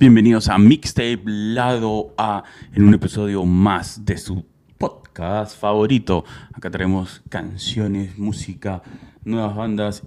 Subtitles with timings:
[0.00, 4.46] Bienvenidos a Mixtape Lado A en un episodio más de su
[4.78, 6.24] podcast favorito.
[6.54, 8.82] Acá traemos canciones, música,
[9.26, 10.02] nuevas bandas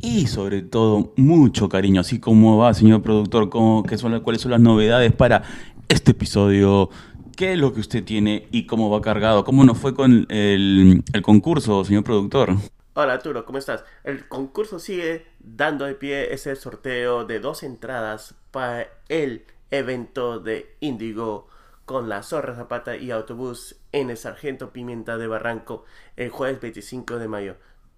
[0.00, 2.00] y sobre todo mucho cariño.
[2.00, 5.44] Así como va, señor productor, ¿Cómo, qué son, cuáles son las novedades para
[5.88, 6.90] este episodio.
[7.36, 9.44] ¿Qué es lo que usted tiene y cómo va cargado?
[9.44, 12.56] ¿Cómo nos fue con el, el concurso, señor productor?
[13.00, 13.84] Hola Arturo, ¿cómo estás?
[14.02, 20.74] El concurso sigue dando de pie ese sorteo de dos entradas para el evento de
[20.80, 21.46] Índigo
[21.84, 25.84] con la Zorra Zapata y Autobús en el Sargento Pimienta de Barranco
[26.16, 27.54] el jueves 25 de mayo.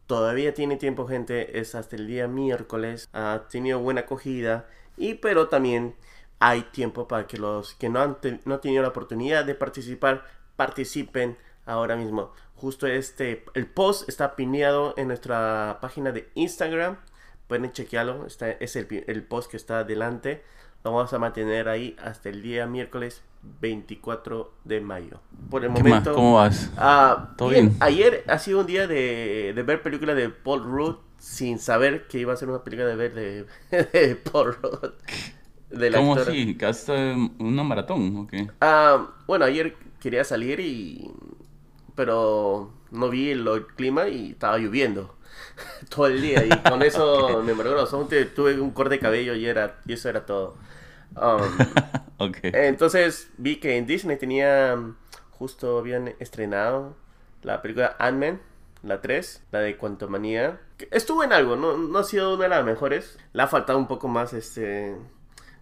[0.07, 5.49] Todavía tiene tiempo gente, es hasta el día miércoles, ha tenido buena acogida y pero
[5.49, 5.97] también
[6.41, 10.27] hay tiempo para que los que no han, no han tenido la oportunidad de participar
[10.57, 12.33] participen ahora mismo.
[12.61, 16.99] Justo este, el post está pineado en nuestra página de Instagram.
[17.47, 20.43] Pueden chequearlo, está, es el, post que está adelante.
[20.85, 23.23] Lo vamos a mantener ahí hasta el día miércoles
[23.63, 25.23] 24 de mayo.
[25.49, 26.13] Por el momento.
[26.13, 26.71] ¿Cómo vas?
[26.77, 31.59] Ah, ¿Todo bien, Ayer ha sido un día de, ver película de Paul Rudd sin
[31.59, 34.91] saber que iba a ser una película de ver de, Paul Rudd.
[35.95, 36.55] ¿Cómo así?
[36.59, 36.93] ¿Casi
[37.39, 38.51] una maratón o qué?
[38.61, 41.11] Ah, bueno, ayer quería salir y
[41.95, 45.17] pero no vi el, clima y estaba lloviendo
[45.89, 46.45] todo el día.
[46.45, 50.27] Y con eso me embargó Tuve un corte de cabello y, era, y eso era
[50.27, 50.57] todo.
[51.17, 54.79] Um, entonces vi que en Disney tenía,
[55.31, 56.97] justo habían estrenado
[57.43, 58.41] la película Ant-Man,
[58.83, 60.61] la 3, la de Quantumania.
[60.91, 63.19] Estuvo en algo, no, no ha sido una de las mejores.
[63.33, 64.97] Le ha faltado un poco más este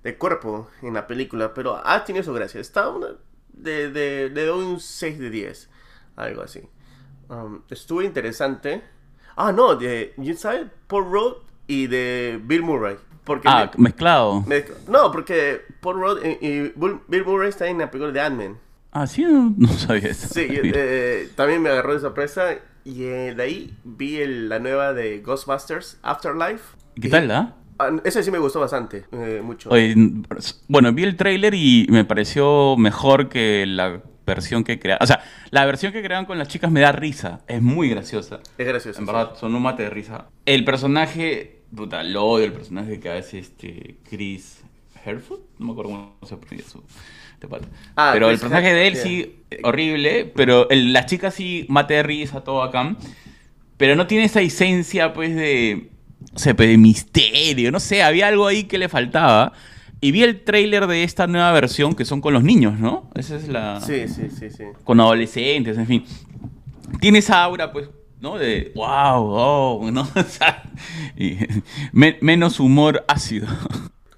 [0.03, 2.61] de cuerpo en la película, pero ha tenido su gracia.
[2.61, 3.09] Está una,
[3.49, 5.71] de, de, de un 6 de 10
[6.19, 6.61] algo así.
[7.28, 8.83] Um, estuvo interesante.
[9.36, 10.66] Ah, no, de, ¿sabes?
[10.87, 11.34] Paul Rudd
[11.66, 12.97] y de Bill Murray.
[13.25, 14.44] Porque ah, mezclado.
[14.88, 18.59] no, porque Paul Rudd y, Bill Murray están en la película de Ant-Man.
[18.91, 20.28] Ah, sí, no, sabía eso.
[20.28, 22.56] Sí, eh, también me agarró de sorpresa.
[22.84, 26.76] Y eh, de ahí vi la nueva de Ghostbusters Afterlife.
[27.00, 27.54] ¿Qué tal, ah?
[28.03, 29.70] Esa sí me gustó bastante, eh, mucho.
[30.66, 35.03] bueno, vi el tráiler y me pareció mejor que la versión que crearon.
[35.03, 37.41] O sea, la versión que crearon con las chicas me da risa.
[37.49, 38.41] Es muy graciosa.
[38.56, 39.00] Es graciosa.
[39.00, 40.27] En verdad, son un mate de risa.
[40.47, 44.62] El personaje, puta, lo odio, el personaje que hace este Chris
[45.05, 45.41] Herfoot.
[45.59, 46.83] No me acuerdo cómo se pronuncia su.
[47.97, 50.31] Ah, pero el personaje de él sí, horrible.
[50.34, 52.97] Pero el, la chica sí mate de risa, todo acá.
[53.77, 55.88] Pero no tiene esa esencia, pues, de.
[56.34, 57.71] O sea, pues, de misterio.
[57.71, 59.53] No sé, había algo ahí que le faltaba.
[60.00, 63.10] Y vi el tráiler de esta nueva versión que son con los niños, ¿no?
[63.14, 63.81] Esa es la...
[63.81, 64.64] Sí, sí, sí, sí.
[64.84, 66.04] Con adolescentes, en fin.
[67.00, 68.38] Tiene esa aura, pues, ¿no?
[68.38, 70.03] De wow, oh, ¿no?
[70.14, 70.62] O sea,
[71.16, 71.38] y,
[71.92, 73.48] menos humor ácido.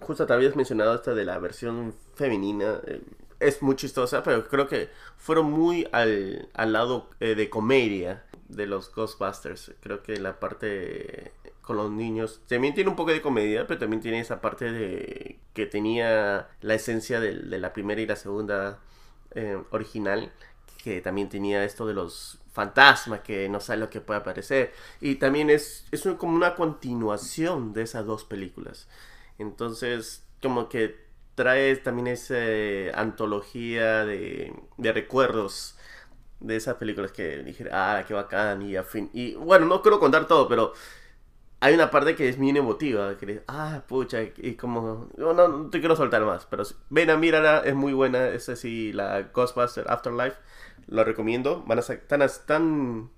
[0.00, 2.80] Justo te habías mencionado esta de la versión femenina.
[2.86, 3.00] Eh,
[3.40, 8.66] es muy chistosa, pero creo que fueron muy al, al lado eh, de comedia de
[8.66, 9.72] los Ghostbusters.
[9.80, 11.32] Creo que la parte
[11.62, 15.38] con los niños también tiene un poco de comedia, pero también tiene esa parte de
[15.54, 18.81] que tenía la esencia de, la primera y la segunda
[19.34, 20.32] eh, original,
[20.82, 24.72] que también tenía esto de los fantasmas que no sabe lo que puede aparecer.
[25.00, 28.88] Y también es, es como una continuación de esas dos películas.
[29.38, 30.99] Entonces, como que
[31.34, 32.34] trae también esa
[33.00, 35.76] antología de, de recuerdos
[36.41, 39.10] de esas películas que dije, ah, qué bacán, y a fin.
[39.12, 40.72] Y bueno, no quiero contar todo, pero
[41.60, 45.81] hay una parte que es bien emotiva, que ah, pucha, y como, no, no, te
[45.81, 50.37] quiero soltar más, pero ven a mirarla, es muy buena, es así, la Ghostbuster Afterlife,
[50.88, 53.10] lo recomiendo, van a están, están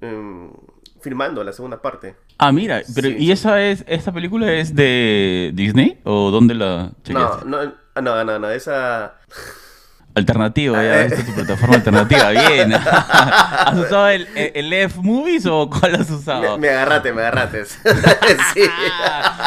[0.00, 0.52] em,
[1.00, 2.14] filmando la segunda parte.
[2.38, 7.44] Ah, mira, pero ¿y esa es, esta película es de Disney o dónde la chequeaste?
[7.44, 9.18] No, no, no, no, no, esa...
[10.14, 12.72] Alternativo, ya ah, esta es tu plataforma alternativa, bien.
[12.74, 16.58] ¿Has usado el, el, F Movies o cuál has usado?
[16.58, 17.64] Me, agarrate, me agarrate.
[17.64, 17.80] sí.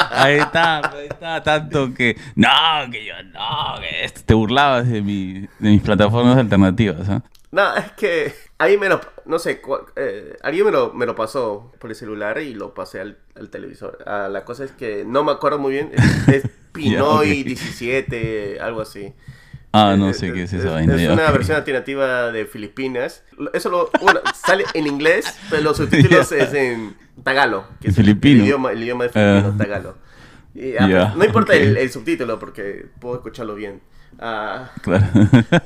[0.10, 2.18] ahí está, ahí está, tanto que.
[2.36, 2.50] No,
[2.92, 7.10] que yo no, que te burlabas de, mi, de mis plataformas alternativas.
[7.10, 7.22] ¿eh?
[7.52, 9.02] No, es que ahí me lo.
[9.26, 9.62] No sé,
[9.96, 13.50] eh, alguien me lo, me lo pasó por el celular y lo pasé al, al
[13.52, 14.00] televisor.
[14.08, 15.92] Ah, la cosa es que no me acuerdo muy bien.
[15.94, 19.14] Es, es Pinoy 17, algo así.
[19.75, 20.95] Ah, no sé qué es esa vaina.
[20.95, 23.24] Es una versión alternativa de Filipinas.
[23.54, 27.66] Eso lo, bueno, sale en inglés, pero los subtítulos es en tagalo.
[27.81, 28.39] Que es filipino.
[28.39, 29.98] El idioma, el idioma de Filipinos, uh, tagalo.
[30.54, 33.81] Y, ah, no importa el, subtítulo porque puedo escucharlo bien.
[34.18, 35.06] Ah, claro.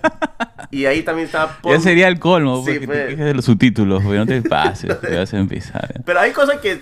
[0.71, 1.59] y ahí también está...
[1.63, 5.15] Ya sería el colmo, porque te quejes de los subtítulos, porque no te pases, te
[5.15, 6.01] vas a empezar.
[6.05, 6.81] Pero hay cosas que,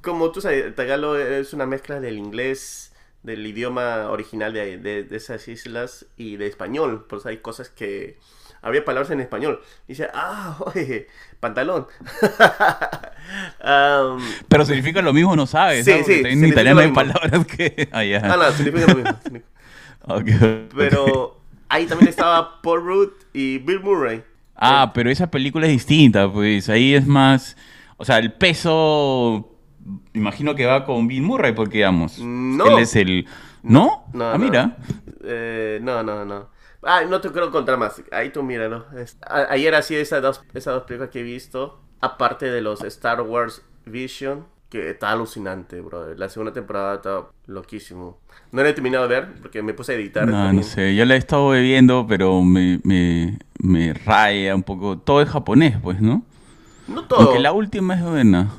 [0.00, 2.92] como tú sabes, tagalo es una mezcla del inglés
[3.22, 7.06] del idioma original de, de, esas islas y de español.
[7.08, 8.18] Pues hay cosas que...
[8.60, 9.60] Había palabras en español.
[9.86, 11.06] dice, ah, oye,
[11.38, 11.86] pantalón.
[14.48, 15.84] Pero significa lo mismo, no sabes.
[15.84, 16.22] Sí, sí.
[16.24, 17.88] En italiano hay palabras que...
[17.92, 19.16] Ah, ah, no, significa lo mismo.
[20.76, 24.22] Pero ahí también estaba Paul Rudd y Bill Murray.
[24.56, 27.56] Ah, pero esa película es distinta, pues ahí es más...
[27.96, 29.57] O sea, el peso
[30.14, 32.66] imagino que va con Bill Murray, porque digamos, no.
[32.66, 33.26] él es el...
[33.62, 34.04] ¿No?
[34.12, 34.76] no ah, mira.
[35.24, 36.48] Eh, no, no, no.
[36.82, 38.02] Ah, no te quiero contar más.
[38.12, 38.86] Ahí tú míralo.
[39.50, 43.62] Ayer así esas dos, esas dos películas que he visto, aparte de los Star Wars
[43.84, 46.14] Vision, que está alucinante, bro.
[46.14, 48.18] La segunda temporada está loquísimo.
[48.52, 50.26] No la he terminado de ver porque me puse a editar.
[50.26, 50.94] No, no sé.
[50.94, 54.98] Yo la he estado viendo, pero me, me, me raya un poco.
[54.98, 56.22] Todo es japonés, pues, ¿no?
[56.86, 57.24] No todo.
[57.24, 58.50] Porque la última es buena.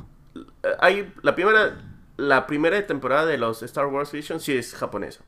[0.63, 1.77] Eh, hay la primera
[2.17, 5.23] la primera temporada de los Star Wars Vision sí es japonesa.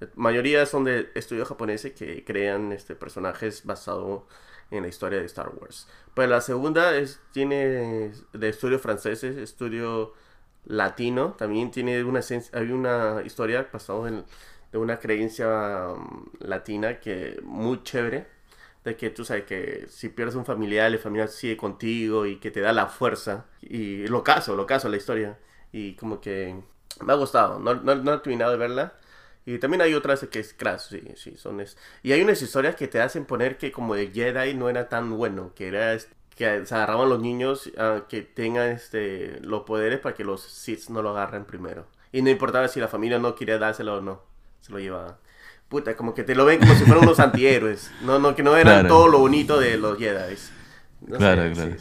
[0.00, 4.24] La mayoría son de estudios japoneses que crean este personajes basados
[4.70, 5.88] en la historia de Star Wars.
[6.14, 10.14] Pero la segunda es tiene de estudios franceses, estudio
[10.64, 12.20] latino, también tiene una
[12.52, 14.24] hay una historia basada en
[14.72, 18.26] de una creencia um, latina que muy chévere
[18.84, 22.50] de que tú sabes que si pierdes un familiar, la familia sigue contigo y que
[22.50, 23.46] te da la fuerza.
[23.60, 25.38] Y lo caso, lo caso la historia.
[25.72, 26.56] Y como que
[27.04, 28.94] me ha gustado, no, no, he terminado de verla.
[29.44, 31.76] Y también hay otras que es crash, sí, sí, son es...
[32.02, 35.10] Y hay unas historias que te hacen poner que como de Jedi no era tan
[35.16, 35.96] bueno, que era
[36.36, 40.88] que se agarraban los niños a que tengan este los poderes para que los Sith
[40.90, 41.86] no lo agarren primero.
[42.12, 44.22] Y no importaba si la familia no quería dárselo o no,
[44.60, 45.18] se lo llevaba
[45.72, 47.90] puta, como que te lo ven como si fueran unos antihéroes.
[48.02, 50.36] No, no, que no eran todo lo bonito de los Jedi.
[51.16, 51.72] claro, claro.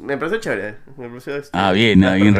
[0.00, 0.76] Me pareció chévere.
[0.96, 2.34] Me pareció este, ah, bien, ah, bien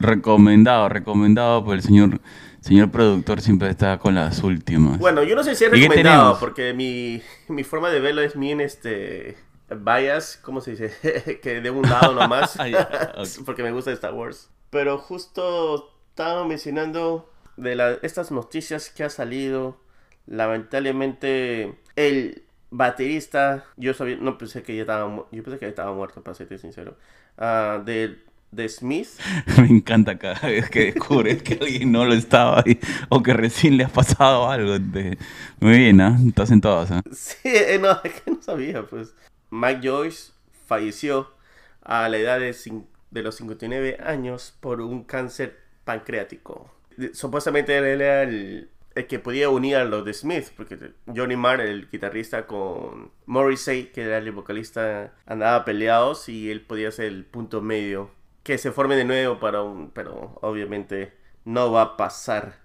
[0.00, 2.20] recomendado, recomendado por el señor
[2.60, 4.98] señor productor siempre está con las últimas.
[4.98, 8.62] Bueno, yo no sé si es recomendado, porque mi, mi forma de verlo es bien
[8.62, 9.36] este
[9.68, 11.38] bias, ¿cómo se dice?
[11.42, 14.50] que de un lado nomás, ah, porque me gusta Star Wars.
[14.70, 19.83] Pero justo estaba mencionando de la, estas noticias que ha salido
[20.26, 26.22] lamentablemente el baterista, yo sabía, no pensé que ya estaba, yo pensé que estaba muerto,
[26.22, 26.96] para serte sincero,
[27.38, 28.18] uh, de,
[28.50, 29.08] de Smith.
[29.58, 32.78] Me encanta cada vez que descubres que alguien no lo estaba ahí,
[33.08, 34.76] o que recién le ha pasado algo.
[35.60, 36.16] Muy bien, ¿eh?
[36.26, 37.00] Estás en todas, ¿eh?
[37.12, 39.14] Sí, eh, no, es que no sabía, pues.
[39.50, 40.32] Mike Joyce
[40.66, 41.30] falleció
[41.82, 42.56] a la edad de,
[43.10, 46.70] de los 59 años por un cáncer pancreático.
[47.12, 51.60] Supuestamente él era el el que podía unir a los de Smith, porque Johnny Marr,
[51.60, 57.24] el guitarrista, con Morrissey, que era el vocalista, andaba peleados y él podía ser el
[57.24, 58.10] punto medio.
[58.42, 59.90] Que se forme de nuevo para un...
[59.90, 61.14] pero obviamente
[61.44, 62.60] no va a pasar.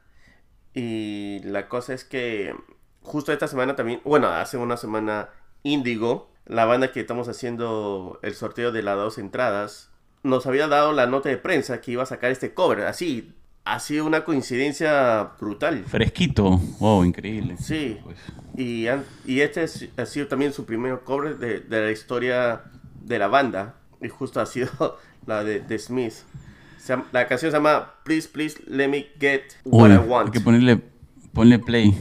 [0.74, 2.54] Y la cosa es que
[3.02, 5.30] justo esta semana también, bueno, hace una semana
[5.64, 9.92] Indigo, la banda que estamos haciendo el sorteo de las dos entradas,
[10.24, 13.36] nos había dado la nota de prensa que iba a sacar este cover, así,
[13.70, 15.84] ha sido una coincidencia brutal.
[15.86, 17.56] Fresquito, wow, increíble.
[17.58, 18.18] Sí, pues.
[18.58, 18.88] y,
[19.26, 19.66] y este
[19.98, 22.64] ha sido también su primer cover de, la historia
[23.04, 26.16] de la banda, y justo ha sido la de, Smith.
[27.12, 30.28] la canción se llama Please, Please, Let Me Get What I Want.
[30.28, 30.82] Hay que ponerle,
[31.32, 31.96] ponerle play.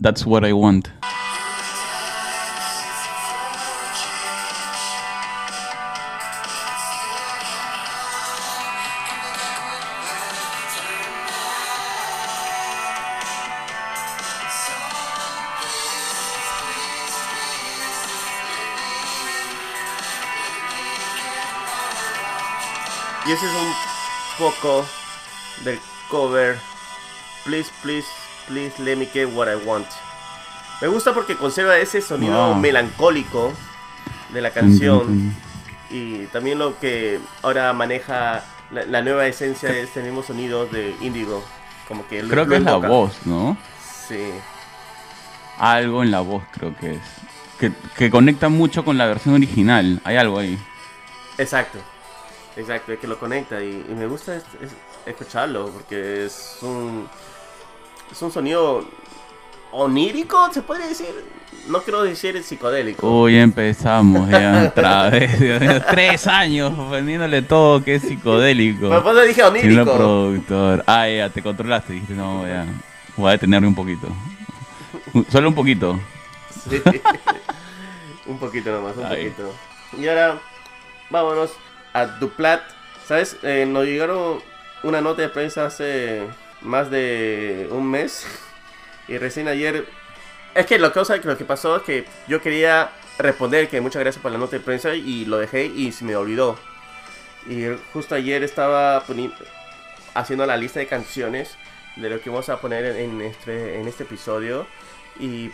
[0.00, 0.88] That's what I want.
[24.38, 24.86] Poco
[25.64, 25.78] del
[26.08, 26.56] cover
[27.48, 28.06] Please, please,
[28.46, 29.86] please let me get what I want.
[30.82, 33.54] Me gusta porque conserva ese sonido melancólico
[34.34, 35.34] de la canción.
[35.90, 41.42] Y también lo que ahora maneja la, nueva esencia de este mismo sonido de Indigo.
[41.88, 43.56] Como que creo que es la voz, ¿no?
[44.06, 44.30] Sí.
[45.58, 47.02] Algo en la voz creo que es.
[47.58, 50.02] Que, que conecta mucho con la versión original.
[50.04, 50.58] Hay algo ahí.
[51.38, 51.78] Exacto.
[52.58, 54.42] Exacto, es que lo conecta y, me gusta
[55.06, 57.08] escucharlo porque es un,
[58.10, 58.84] es un sonido
[59.70, 61.08] onírico, se puede decir.
[61.68, 63.08] No quiero decir psicodélico.
[63.22, 65.38] Uy, empezamos ya otra vez.
[65.86, 68.88] Tres años vendiéndole todo que es psicodélico.
[68.88, 69.84] Pero pues dije onírico.
[69.84, 70.84] Sí, productor.
[70.86, 71.92] Ah, ya, te controlaste.
[71.92, 72.66] Dijiste, no, ya.
[73.16, 74.08] Voy a detenerme un poquito.
[75.30, 75.98] Solo un poquito.
[76.68, 76.82] Sí.
[78.26, 79.54] un poquito nomás, un poquito.
[79.96, 80.38] Y ahora,
[81.10, 81.52] vámonos
[81.92, 82.62] a Duplat.
[83.06, 83.36] ¿Sabes?
[83.42, 84.40] Eh, nos llegaron
[84.82, 86.26] una nota de prensa hace
[86.60, 88.26] más de un mes.
[89.06, 89.86] Y recién ayer...
[90.54, 94.22] Es que lo que, lo que pasó es que yo quería responder que muchas gracias
[94.22, 96.58] por la nota de prensa y lo dejé y se me olvidó.
[97.46, 99.04] Y justo ayer estaba
[100.14, 101.56] haciendo la lista de canciones
[101.96, 104.66] de lo que vamos a poner en este, en este episodio.
[105.20, 105.50] Y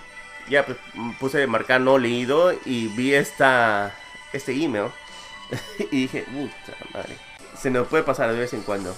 [0.49, 0.79] ya pues,
[1.19, 3.95] puse marcar no leído y vi esta,
[4.33, 4.89] este email.
[5.91, 7.17] y dije, puta madre.
[7.61, 8.95] Se nos puede pasar de vez en cuando.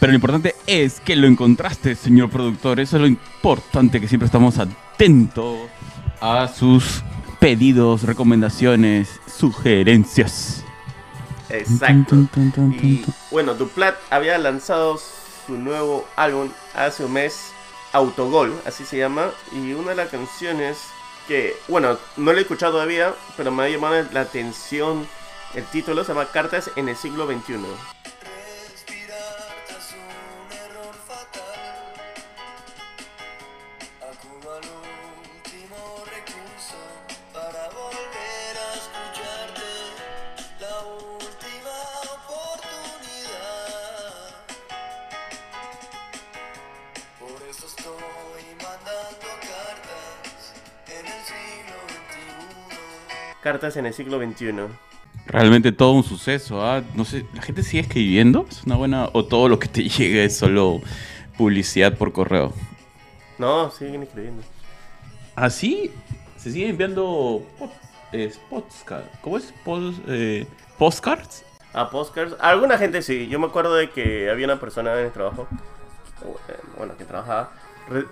[0.00, 2.78] Pero lo importante es que lo encontraste, señor productor.
[2.80, 5.68] Eso es lo importante, que siempre estamos atentos
[6.20, 7.02] a sus
[7.40, 10.64] pedidos, recomendaciones, sugerencias.
[11.48, 12.16] Exacto.
[12.82, 14.98] Y bueno, Duplat había lanzado
[15.46, 17.52] su nuevo álbum hace un mes,
[17.92, 20.78] Autogol, así se llama, y una de las canciones
[21.26, 25.06] que, bueno, no lo he escuchado todavía, pero me ha llamado la atención
[25.54, 27.56] el título, se llama Cartas en el siglo XXI.
[53.48, 54.68] cartas en el siglo XXI.
[55.28, 56.82] Realmente todo un suceso, ¿ah?
[56.94, 58.46] No sé, ¿la gente sigue escribiendo?
[58.50, 59.08] ¿Es una buena...
[59.12, 60.80] o todo lo que te llegue es solo
[61.36, 62.52] publicidad por correo?
[63.38, 64.42] No, siguen escribiendo.
[65.36, 65.92] ¿Ah, sí?
[66.36, 67.44] ¿Se siguen enviando
[69.20, 69.52] ¿Cómo es?
[70.06, 70.46] Eh,
[70.78, 71.44] ¿Postcards?
[71.74, 72.34] A postcards.
[72.40, 73.28] Alguna gente sí.
[73.28, 75.46] Yo me acuerdo de que había una persona en el trabajo,
[76.48, 77.52] eh, bueno, que trabajaba,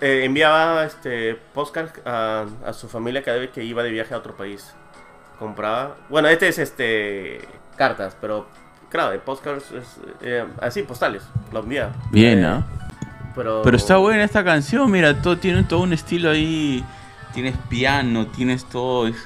[0.01, 4.17] eh, enviaba este postcards a, a su familia cada vez que iba de viaje a
[4.17, 4.73] otro país
[5.37, 5.95] compraba.
[6.09, 8.47] Bueno, este es este cartas, pero
[8.89, 9.71] claro, de postcards
[10.21, 11.91] eh, así, postales, lo envía.
[12.11, 12.65] Bien, ¿no?
[13.35, 13.61] Pero...
[13.63, 16.83] pero está buena esta canción, mira, todo tiene todo un estilo ahí.
[17.33, 19.17] Tienes piano, tienes todo, es,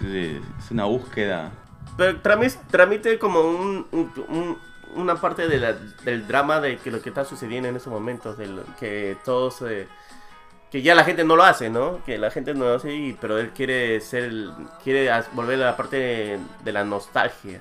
[0.70, 1.52] una búsqueda.
[1.96, 2.20] Pero
[2.70, 4.58] tramite como un,
[4.96, 8.50] una parte de del drama de que lo que está sucediendo en esos momentos, de
[8.80, 9.64] que todos
[10.72, 12.04] que ya la gente no lo hace, ¿no?
[12.06, 14.32] Que la gente no lo hace, y, pero él quiere ser,
[14.84, 17.60] quiere volver a la parte de, la nostalgia.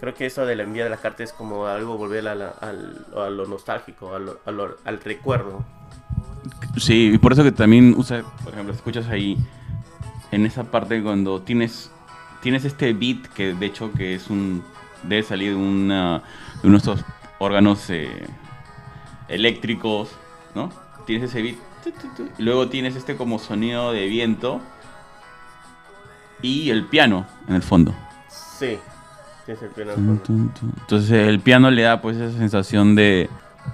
[0.00, 3.46] Creo que eso de la envía de las cartas es como algo volver a, lo
[3.46, 5.64] nostálgico, al recuerdo.
[6.78, 9.36] Sí, y por eso que también usa, por ejemplo, escuchas ahí
[10.30, 11.90] en esa parte cuando tienes
[12.42, 14.62] tienes este beat que de hecho que es un
[15.02, 16.22] debe salir de una
[16.62, 17.04] uno de estos
[17.38, 18.26] órganos eh,
[19.28, 20.10] eléctricos,
[20.54, 20.70] ¿no?
[21.06, 21.56] Tienes ese beat
[22.38, 24.60] Luego tienes este como sonido de viento.
[26.42, 27.94] Y el piano en el fondo.
[28.28, 28.78] Sí,
[29.44, 30.50] tienes el piano en el fondo.
[30.80, 33.30] Entonces el piano le da pues esa sensación de,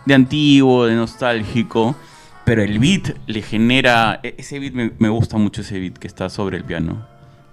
[0.07, 1.97] de antiguo, de nostálgico.
[2.45, 4.21] Pero el beat le genera.
[4.23, 7.07] E, ese beat me, gusta mucho ese beat que está sobre el piano.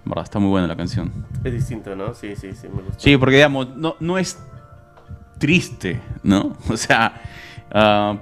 [0.06, 0.24] ¿Verdad?
[0.24, 1.12] Está muy buena la canción.
[1.44, 2.14] Es distinto, ¿no?
[2.14, 3.00] Sí, sí, sí, me gusta.
[3.00, 4.40] Sí, porque digamos, no, no es
[5.38, 6.56] triste, ¿no?
[6.70, 7.22] O sea,
[7.74, 8.18] uh,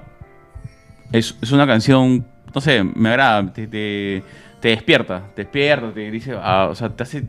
[1.12, 2.24] es, es una canción,
[2.54, 4.22] no sé, me agrada, te, te,
[4.62, 7.24] despierta, te despierta, te dice, ah, o sea, te hace,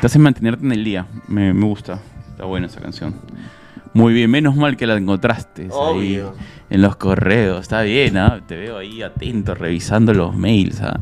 [0.00, 1.06] te hace mantenerte en el día.
[1.28, 3.14] Me, me, gusta, está buena esa canción.
[3.92, 6.22] Muy bien, menos mal que la encontraste ahí
[6.70, 7.62] en los correos.
[7.62, 8.40] Está bien, ¿ah?
[8.46, 10.80] te veo ahí atento, revisando los mails.
[10.80, 11.00] ¿ah?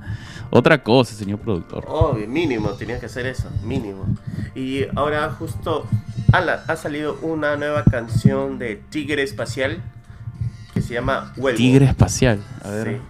[0.50, 1.84] Otra cosa, señor productor.
[1.86, 4.06] Obvio, mínimo, tenía que hacer eso, mínimo.
[4.54, 5.86] Y ahora justo
[6.32, 9.82] ha salido una nueva canción de Tigre Espacial
[10.82, 12.42] se llama Tigre espacial.
[12.62, 13.00] A ver.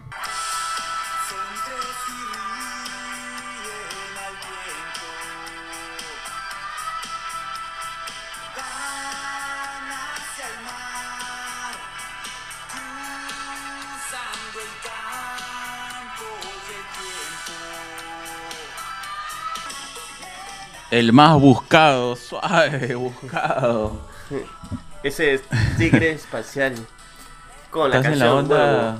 [20.90, 24.00] El más buscado, suave, buscado.
[25.02, 25.42] Ese es
[25.76, 26.74] Tigre Espacial.
[27.70, 28.98] Con la canción la onda...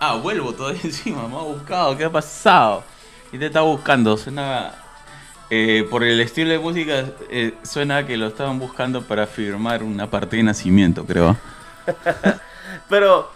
[0.00, 2.84] Ah, vuelvo todo encima, me ha buscado, ¿qué ha pasado?
[3.32, 4.74] Y te está buscando, suena...
[5.54, 10.08] Eh, por el estilo de música, eh, suena que lo estaban buscando para firmar una
[10.08, 11.36] parte de nacimiento, creo.
[12.88, 13.30] Pero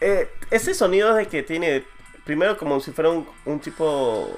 [0.00, 1.84] eh, ese sonido de que tiene,
[2.24, 4.30] primero como si fuera un, tipo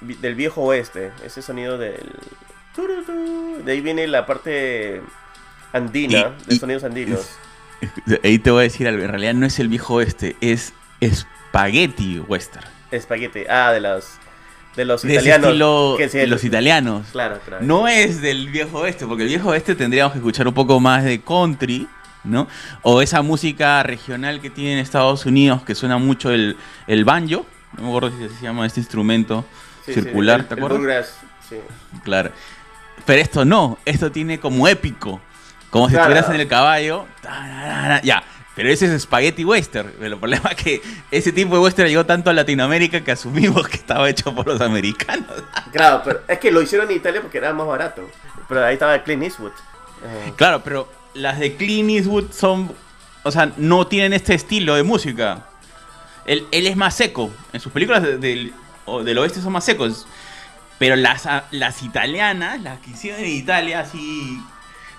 [0.00, 2.12] del viejo oeste, ese sonido del...
[3.64, 5.02] De ahí viene la parte
[5.72, 7.36] andina, de sonidos andinos.
[8.22, 9.02] Ahí te voy a decir algo.
[9.02, 10.72] En realidad no es el viejo oeste, es
[11.04, 12.66] Spaghetti Western.
[12.98, 14.18] Spaghetti, ah, de los,
[14.76, 15.56] de los italianos.
[16.12, 17.06] de los italianos.
[17.12, 17.64] Claro, claro.
[17.64, 21.04] No es del viejo oeste, porque el viejo oeste tendríamos que escuchar un poco más
[21.04, 21.88] de country,
[22.24, 22.48] ¿no?
[22.82, 27.46] O esa música regional que tiene en Estados Unidos, que suena mucho el, el banjo,
[27.76, 29.44] no me acuerdo si se llama este instrumento
[29.84, 31.18] circular, ¿te acuerdas?
[31.48, 31.56] sí.
[32.04, 32.30] Claro.
[33.04, 35.20] Pero esto no, esto tiene como épico,
[35.72, 37.06] como si estuvieras en el caballo.
[38.02, 38.22] Ya,
[38.54, 39.90] pero ese es Spaghetti Western.
[40.02, 43.78] El problema es que ese tipo de western llegó tanto a Latinoamérica que asumimos que
[43.78, 45.26] estaba hecho por los americanos.
[45.72, 48.06] Claro, pero es que lo hicieron en Italia porque era más barato.
[48.46, 49.52] Pero ahí estaba Clint Eastwood.
[50.04, 50.32] Eh.
[50.36, 52.70] Claro, pero las de Clint Eastwood son.
[53.22, 55.46] O sea, no tienen este estilo de música.
[56.26, 57.30] Él, es más seco.
[57.54, 58.52] En sus películas del,
[59.04, 60.06] del oeste son más secos.
[60.78, 64.38] Pero las, las italianas, las que hicieron en Italia, así.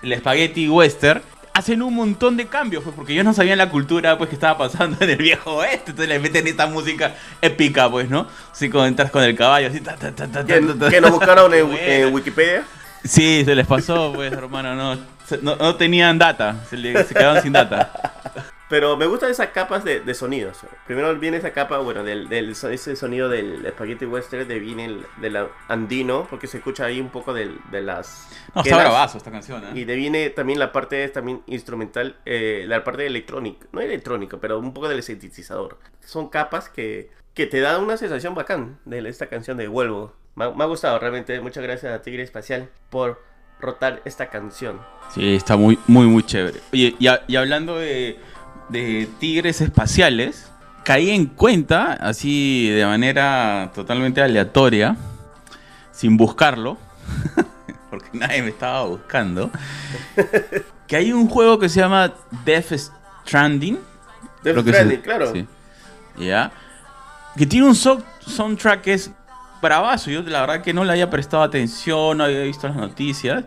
[0.04, 1.22] El spaghetti western
[1.54, 4.58] hacen un montón de cambios, pues, porque ellos no sabían la cultura pues que estaba
[4.58, 8.28] pasando en el viejo oeste, entonces le meten esta música épica, pues, ¿no?
[8.52, 12.14] Así como entras con el caballo, así, ta, ta, ta, ¿Que, ¿Que nos buscaron en,
[12.14, 12.64] Wikipedia?
[13.04, 14.98] Sí, se les pasó, pues, hermano, no,
[15.42, 17.92] no, tenían data, se, se quedaron sin data.
[18.74, 20.58] Pero me gustan esas capas de, de, sonidos.
[20.88, 25.48] Primero viene esa capa, bueno, del, del ese sonido del Spaghetti Western, de viene del
[25.68, 28.30] andino, porque se escucha ahí un poco de, de las...
[28.56, 29.72] No, está bravazo esta canción, ¿eh?
[29.76, 34.58] Y de viene también la parte también instrumental, eh, la parte electrónica, no electrónica, pero
[34.58, 35.78] un poco del sintetizador.
[36.00, 40.16] Son capas que, que te dan una sensación bacán de esta canción de Vuelvo.
[40.34, 41.40] Me, me ha gustado realmente.
[41.42, 43.22] Muchas gracias a Tigre Espacial por
[43.60, 44.82] rotar esta canción.
[45.14, 46.60] Sí, está muy, muy, muy chévere.
[46.74, 48.18] Oye, y hablando de
[48.70, 50.52] de tigres espaciales,
[50.84, 54.96] caí en cuenta, así de manera totalmente aleatoria,
[55.92, 56.78] sin buscarlo,
[57.90, 59.52] porque nadie me estaba buscando,
[60.88, 62.14] que hay un juego que se llama
[62.46, 62.74] Death
[63.26, 63.80] Stranding.
[64.44, 65.34] Death Stranding, claro.
[66.18, 66.52] ¿Ya?
[67.36, 69.12] Que tiene un soundtrack que es
[69.64, 70.12] bravazo.
[70.12, 73.44] Yo la verdad que no le había prestado atención, no había visto las noticias.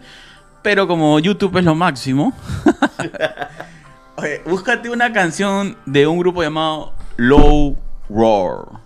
[0.63, 2.37] Pero como YouTube es lo máximo,
[4.19, 7.77] Oye, búscate una canción de un grupo llamado Low
[8.09, 8.81] Roar.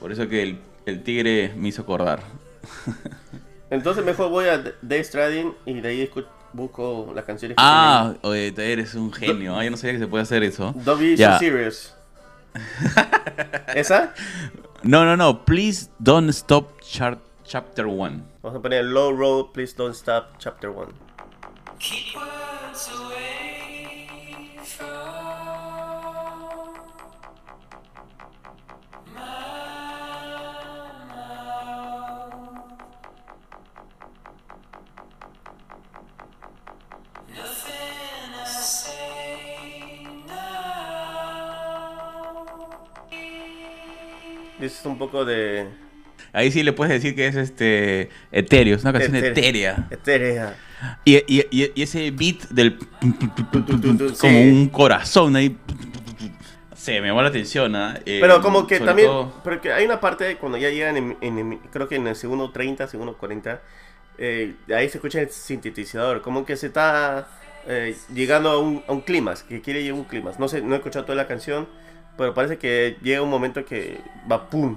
[0.00, 2.20] Por eso que el, tigre me hizo acordar.
[3.70, 6.10] Entonces mejor voy a Day Strading y de ahí
[6.52, 9.56] busco las canciones que Ah, oye, eres un genio.
[9.56, 10.74] Ah, yo no sabía que se puede hacer eso.
[10.84, 11.94] Don't be so serious.
[13.74, 14.14] ¿Esa?
[14.82, 15.44] No, no, no.
[15.44, 18.22] Please don't stop chapter 1.
[18.42, 20.88] Vamos a poner Low Road, please don't stop chapter 1.
[44.60, 45.68] Es un poco de...
[46.32, 49.86] Ahí sí le puedes decir que es este etéreo, es una canción etérea.
[49.90, 50.56] Etérea.
[51.04, 52.78] Y, y, y, ese beat del...
[54.20, 55.56] Como un corazón ahí...
[56.74, 57.74] Sí, me llamó la atención.
[57.74, 57.98] ¿ah?
[58.06, 59.10] Eh, pero como que también...
[59.42, 62.86] Pero que hay una parte cuando ya llegan en, creo que en el segundo 30,
[62.86, 63.60] segundo 40,
[64.18, 66.22] eh, ahí se escucha el sintetizador.
[66.22, 67.28] Como que se está
[67.66, 70.38] eh, llegando a un, a un clímax, que quiere llegar a un clímax.
[70.38, 71.66] No sé, no he escuchado toda la canción
[72.16, 74.00] pero parece que llega un momento que
[74.30, 74.76] va pum.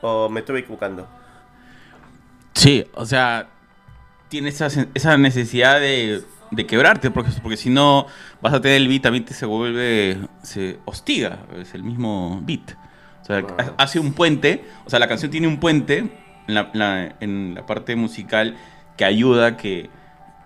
[0.00, 1.08] O me estoy equivocando.
[2.54, 3.48] Sí, o sea,
[4.28, 8.06] tiene esa, esa necesidad de, de, quebrarte, porque, porque si no
[8.40, 12.72] vas a tener el beat, también te se vuelve, se hostiga, es el mismo beat.
[13.22, 13.44] O sea,
[13.78, 15.98] hace un puente, o sea, la canción tiene un puente
[16.48, 18.56] en la, en la parte musical
[18.96, 19.88] que ayuda a que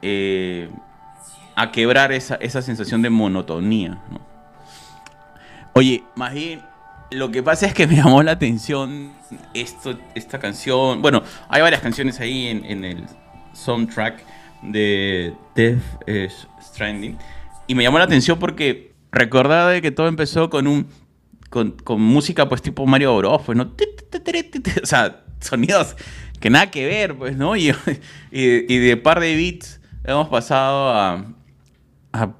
[0.02, 0.68] eh,
[1.56, 4.25] a quebrar esa, esa sensación de monotonía, ¿no?
[5.76, 6.62] Oye, bien,
[7.10, 9.12] lo que pasa es que me llamó la atención
[9.52, 11.02] esto, esta canción.
[11.02, 13.04] Bueno, hay varias canciones ahí en, el
[13.52, 14.24] soundtrack
[14.62, 15.82] de Death
[16.62, 17.18] Stranding.
[17.66, 20.86] Y me llamó la atención porque recordaba que todo empezó con un.
[21.50, 23.42] Con, música, pues tipo Mario Bros.
[23.44, 23.64] Pues, ¿no?
[24.82, 25.94] O sea, sonidos
[26.40, 27.54] que nada que ver, pues, ¿no?
[27.54, 27.68] Y,
[28.32, 31.26] y, y de par de beats hemos pasado a,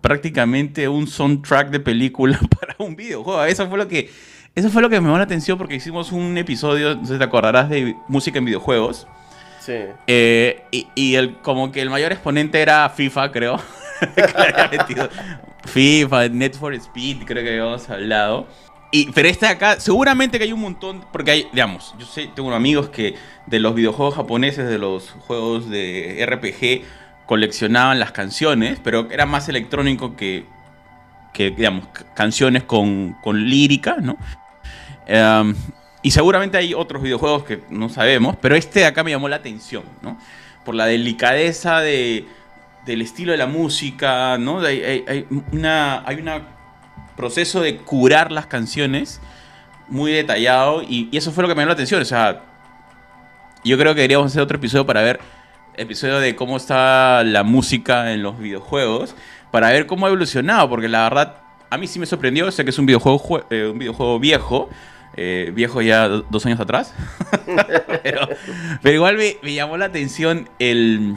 [0.01, 3.45] prácticamente un soundtrack de película para un videojuego.
[3.45, 4.11] Eso fue lo que,
[4.55, 7.19] eso fue lo que me llamó la atención porque hicimos un episodio, no sé si
[7.19, 9.07] te acordarás, de música en videojuegos.
[9.61, 9.75] Sí.
[10.07, 10.63] Eh,
[10.95, 13.61] y, el, como que el mayor exponente era FIFA, creo.
[15.67, 18.47] FIFA, Net for Speed, creo que habíamos hablado.
[18.93, 22.55] Y, pero este acá, seguramente que hay un montón, porque hay, digamos, yo sé, tengo
[22.55, 23.15] amigos que
[23.47, 26.87] de los videojuegos japoneses, de los juegos de RPG,
[27.27, 30.47] coleccionaban las canciones, pero era más electrónico que,
[31.33, 34.17] que digamos, canciones con, con lírica, ¿no?
[35.07, 35.55] Em,
[36.03, 39.83] y seguramente hay otros videojuegos que no sabemos, pero este acá me llamó la atención,
[40.03, 40.19] ¿no?
[40.65, 42.27] Por la delicadeza de,
[42.85, 44.61] del estilo de la música, ¿no?
[44.61, 46.31] Hay, hay, una, hay un
[47.17, 49.21] proceso de curar las canciones
[49.89, 52.01] muy detallado y, y, eso fue lo que me llamó la atención.
[52.01, 52.43] O sea,
[53.65, 55.21] yo creo que deberíamos hacer otro episodio para ver
[55.77, 59.15] episodio de cómo está la música en los videojuegos,
[59.51, 61.37] para ver cómo ha evolucionado, porque la verdad
[61.71, 64.71] a mí sí me sorprendió, sé que es un videojuego, eh, un videojuego viejo,
[65.17, 66.95] eh, viejo ya dos años atrás,
[68.03, 68.29] pero,
[68.93, 71.15] igual me, llamó la atención el,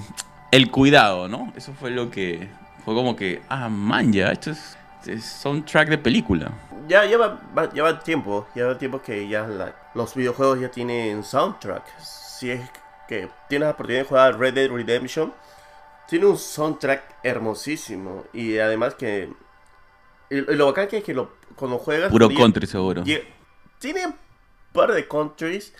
[0.51, 1.51] el cuidado, ¿no?
[1.55, 2.47] Eso fue lo que,
[2.85, 6.51] fue como que, ah, man, ya, esto es, soundtrack de película.
[6.87, 7.39] Ya lleva,
[7.73, 9.47] lleva tiempo, lleva tiempo que ya
[9.93, 11.83] los videojuegos ya tienen soundtrack.
[11.99, 12.61] Si es
[13.09, 15.33] que tienes la oportunidad de jugar Red Dead Redemption,
[16.07, 18.25] tiene un soundtrack hermosísimo.
[18.33, 19.33] Y además que.
[20.29, 22.11] lo bacán que es que lo, cuando juegas.
[22.11, 23.03] Puro country, seguro.
[23.79, 24.15] Tiene un
[24.71, 25.73] par de countries,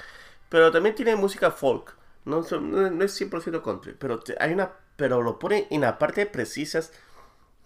[0.49, 1.95] pero también tiene música folk.
[2.25, 4.71] No, no, es 100% country, pero hay una.
[4.95, 6.91] Pero lo pone en la parte precisas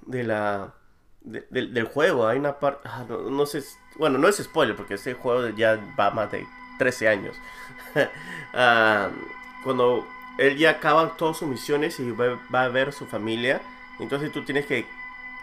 [0.02, 0.73] de la.
[1.21, 2.28] del juego.
[2.28, 2.82] Hay una parte.
[2.84, 3.63] Ah, no, sé.
[3.95, 6.45] Bueno, no es spoiler, porque este juego ya va más de
[6.80, 7.36] 13 años.
[8.56, 9.10] Ah,
[9.63, 10.06] cuando
[10.38, 13.62] él ya acaba todas sus misiones y va, a ver a su familia,
[13.99, 14.86] entonces tú tienes que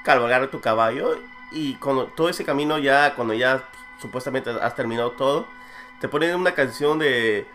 [0.04, 1.18] cabalgar a tu caballo
[1.52, 3.64] y cuando todo ese camino ya, cuando ya
[4.00, 5.46] supuestamente has terminado todo,
[6.00, 7.46] te ponen una canción de...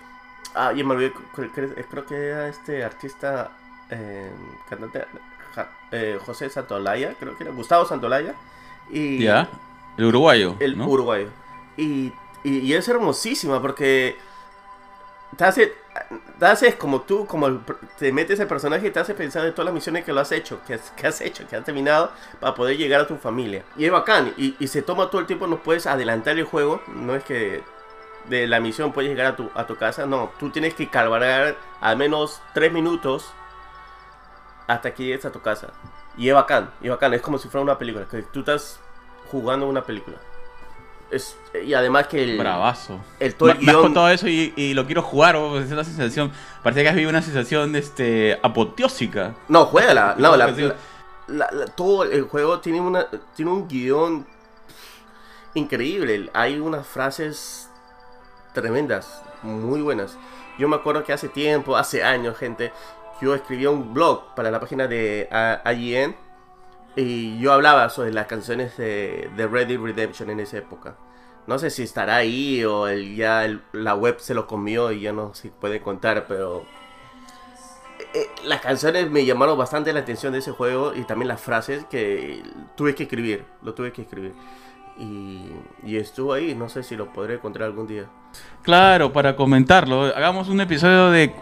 [0.53, 3.51] Ah, yo me olvidé, creo que era este artista,
[3.89, 4.31] eh,
[4.69, 5.05] cantante,
[5.91, 8.35] eh, José Santolaya, creo que era Gustavo Santolaya.
[8.89, 9.49] Y, ya,
[9.97, 10.55] el uruguayo.
[10.59, 11.29] El uruguayo.
[11.75, 14.17] Y, y, y, es hermosísima porque
[15.37, 15.73] te hace,
[16.39, 17.61] te hace como tú, como
[17.97, 20.31] te metes el personaje y te hace pensar en todas las misiones que lo has
[20.31, 23.63] hecho, que has, hecho, que has terminado para poder llegar a tu familia.
[23.77, 27.15] Y es bacán, y, se toma todo el tiempo, no puedes adelantar el juego, no
[27.15, 27.63] es que
[28.29, 31.55] de la misión puedes llegar a tu, a tu casa, no, tú tienes que cargar
[31.81, 33.31] al menos 3 minutos
[34.67, 35.69] hasta que llegues a tu casa.
[36.17, 38.79] Y es bacán, y es bacán, es como si fuera una película, que tú estás
[39.29, 40.17] jugando una película
[41.63, 42.37] y además que el.
[42.37, 42.99] Bravazo.
[43.19, 45.35] El todo el me, has contado eso y, lo quiero jugar.
[45.35, 46.31] Es una sensación.
[46.63, 49.35] Parece que has vivido una sensación este, apoteósica.
[49.47, 50.15] No, juégala.
[50.17, 50.53] No, la,
[51.75, 54.27] todo el juego tiene, una, tiene un guion
[55.53, 56.29] increíble.
[56.33, 57.69] Hay unas frases
[58.53, 60.17] tremendas, muy buenas.
[60.57, 62.71] Yo me acuerdo que hace tiempo, hace años, gente,
[63.21, 65.27] yo escribía un blog para la página de
[65.65, 66.15] IGN
[66.95, 70.95] y yo hablaba sobre las canciones de, de Red Dead Redemption en esa época.
[71.47, 75.13] No sé si estará ahí o el, ya la web se lo comió y ya
[75.13, 76.63] no se puede contar, pero
[77.99, 81.41] eh, eh, las canciones me llamaron bastante la atención de ese juego y también las
[81.41, 82.41] frases que
[82.75, 84.33] tuve que escribir, lo tuve que escribir.
[84.97, 85.51] Y,
[85.83, 88.05] y, estuvo ahí, no sé si lo podré encontrar algún día.
[88.61, 91.35] Claro, para comentarlo, hagamos un episodio de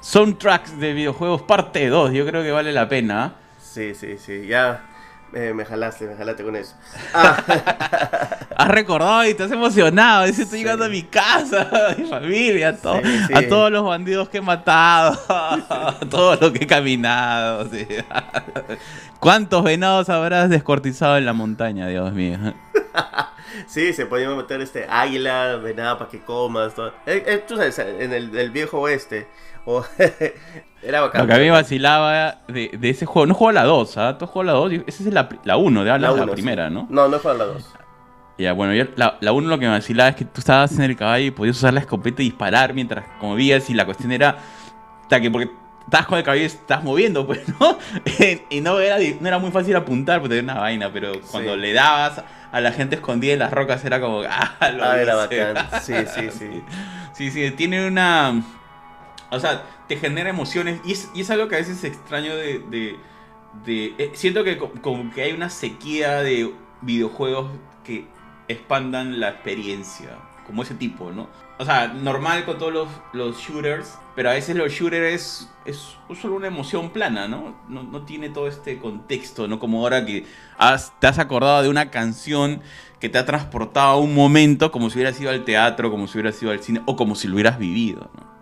[0.00, 3.34] soundtracks de videojuegos parte 2, yo creo que vale la pena.
[3.58, 4.91] Sí, sí, sí, ya
[5.34, 6.74] eh, me jalaste, me jalaste con eso.
[7.14, 10.24] has recordado y te has emocionado.
[10.24, 14.42] Estoy llegando a mi casa, a mi familia, a, a todos los bandidos que he
[14.42, 17.68] matado, a todo lo que he caminado.
[19.18, 22.38] ¿Cuántos venados habrás descortizado en la montaña, Dios mío?
[23.66, 26.74] sí, se podía meter este águila, venado para que comas.
[26.74, 26.88] Todo.
[27.06, 29.28] Eh, eh, tú sabes, en el, el viejo oeste
[30.82, 31.22] Era bacán.
[31.22, 34.18] Lo que a mí me vacilaba de, ese juego, no juego la 2, ¿ah?
[34.18, 36.86] Tú juegas la 2, esa es la 1, la, la, la, primera, ¿no?
[36.90, 37.74] No, no juego la 2.
[38.38, 40.96] Ya, bueno, yo, la 1 lo que me vacilaba es que tú estabas en el
[40.96, 44.38] caballo y podías usar la escopeta y disparar mientras como vías y la cuestión era
[45.20, 45.50] que porque
[45.84, 47.78] estabas con el caballo y estás moviendo, pues, ¿no?
[48.50, 51.72] y no era, no era muy fácil apuntar porque tenía una vaina, pero cuando le
[51.72, 55.56] dabas a la gente escondida en las rocas era como, ah, lo ah, era bacán.
[55.82, 56.62] Sí, sí, sí.
[57.14, 58.42] sí, sí, tiene una
[59.32, 62.58] o sea, te genera emociones y es, y es algo que a veces extraño de...
[63.64, 67.50] de, eh, siento que como que hay una sequía de videojuegos
[67.82, 68.06] que
[68.48, 71.28] expandan la experiencia, como ese tipo, ¿no?
[71.58, 76.48] O sea, normal con todos los, shooters, pero a veces los shooters es, solo una
[76.48, 77.54] emoción plana, ¿no?
[77.68, 78.04] ¿no?
[78.04, 79.58] tiene todo este contexto, ¿no?
[79.58, 80.26] Como ahora que
[80.58, 82.62] has, te has acordado de una canción
[82.98, 86.18] que te ha transportado a un momento como si hubiera sido al teatro, como si
[86.18, 88.32] hubiera sido al cine, o como si lo hubieras vivido, ¿no?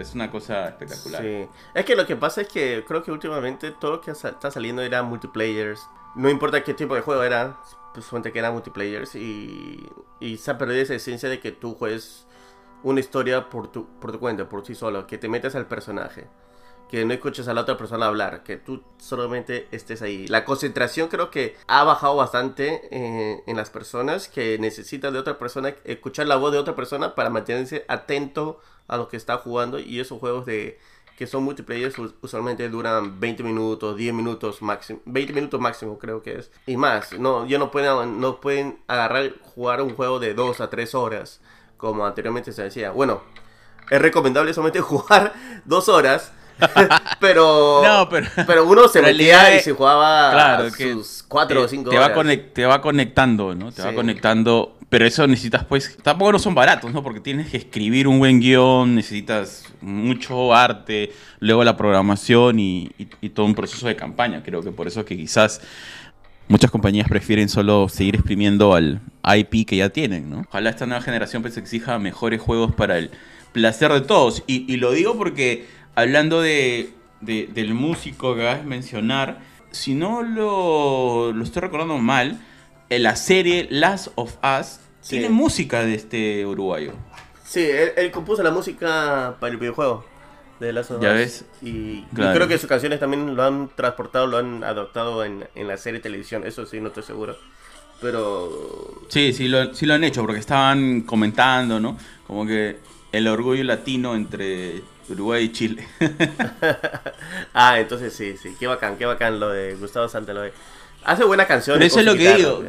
[0.00, 1.22] Es una cosa espectacular.
[1.22, 1.48] Sí.
[1.74, 4.82] Es que lo que pasa es que creo que últimamente todo lo que está saliendo
[4.82, 5.88] era multiplayers.
[6.14, 7.58] No importa qué tipo de juego era,
[7.92, 9.84] pues suerte que era multiplayers y,
[10.20, 12.26] y se ha perdido esa esencia de que tú juegues
[12.82, 16.28] una historia por tu, por tu cuenta, por sí solo, que te metes al personaje,
[16.88, 20.26] que no escuches a la otra persona hablar, que tú solamente estés ahí.
[20.28, 25.38] La concentración creo que ha bajado bastante eh, en las personas que necesitan de otra
[25.38, 29.78] persona, escuchar la voz de otra persona para mantenerse atento a lo que está jugando
[29.78, 30.78] y esos juegos de
[31.18, 36.38] que son multiplayer usualmente duran 20 minutos, 10 minutos máximo, 20 minutos máximo creo que
[36.38, 36.52] es.
[36.64, 40.70] Y más, no, ya no pueden, no pueden agarrar, jugar un juego de 2 a
[40.70, 41.40] 3 horas,
[41.76, 42.92] como anteriormente se decía.
[42.92, 43.22] Bueno,
[43.90, 46.32] es recomendable solamente jugar 2 horas.
[47.20, 48.08] pero,
[48.46, 52.10] pero, uno se metía y se jugaba sus 4 o 5 horas.
[52.52, 53.72] te va conectando, ¿no?
[53.72, 57.02] Te va conectando pero eso necesitas, pues, tampoco no son baratos, ¿no?
[57.02, 62.90] Porque tienes que escribir un buen guion, necesitas mucho arte, luego la programación y,
[63.34, 64.42] todo un proceso de campaña.
[64.42, 65.60] Creo que por eso que quizás
[66.48, 70.46] muchas compañías prefieren solo seguir exprimiendo al IP que ya tienen, ¿no?
[70.48, 73.10] Ojalá esta nueva generación pues exija mejores juegos para el
[73.52, 74.42] placer de todos.
[74.46, 75.66] Y, lo digo porque
[75.98, 79.40] hablando de, del músico que vas a mencionar,
[79.72, 82.40] si no lo, lo estoy recordando mal,
[82.88, 86.92] la serie Last of Us tiene música de este uruguayo.
[87.44, 90.04] Sí, él, compuso la música para el videojuego
[90.60, 91.02] de Last of Us.
[91.02, 91.44] Ya ves.
[91.62, 95.98] Y, creo que sus canciones también lo han transportado, lo han adoptado en, la serie
[95.98, 96.46] de televisión.
[96.46, 97.36] Eso sí, no estoy seguro.
[98.00, 99.02] Pero.
[99.08, 101.98] Sí, sí lo, sí lo han hecho porque estaban comentando, ¿no?
[102.24, 102.76] Como que
[103.10, 105.88] el orgullo latino entre Uruguay y Chile.
[107.54, 108.54] ah, entonces sí, sí.
[108.58, 110.52] Qué bacán, qué bacán lo de Gustavo Santaloe.
[111.04, 111.76] Hace buena canción.
[111.76, 112.64] Pero eso es lo que digo.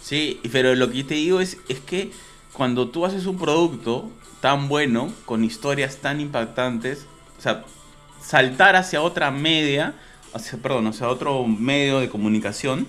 [0.00, 2.12] Sí, pero lo que te digo es, es que
[2.52, 7.06] cuando tú haces un producto tan bueno, con historias tan impactantes,
[7.38, 7.64] o sea,
[8.20, 9.94] saltar hacia otra media,
[10.32, 12.86] hacia, perdón, hacia otro medio de comunicación,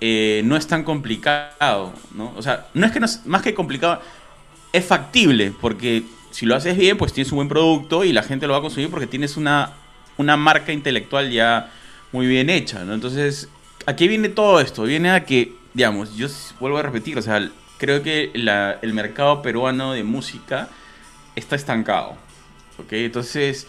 [0.00, 2.32] eh, no es tan complicado, ¿no?
[2.36, 4.00] O sea, no es que no es, más que complicado,
[4.72, 6.04] es factible, porque
[6.36, 8.62] si lo haces bien, pues tienes un buen producto y la gente lo va a
[8.62, 9.72] consumir porque tienes una,
[10.18, 11.70] una marca intelectual ya
[12.12, 12.92] muy bien hecha, ¿no?
[12.92, 13.48] Entonces,
[13.86, 14.82] ¿A qué viene todo esto?
[14.82, 16.26] Viene a que, digamos, yo
[16.58, 20.68] vuelvo a repetir, o sea, creo que el mercado peruano de música
[21.36, 22.16] está estancado.
[22.78, 22.92] ¿Ok?
[22.92, 23.68] Entonces,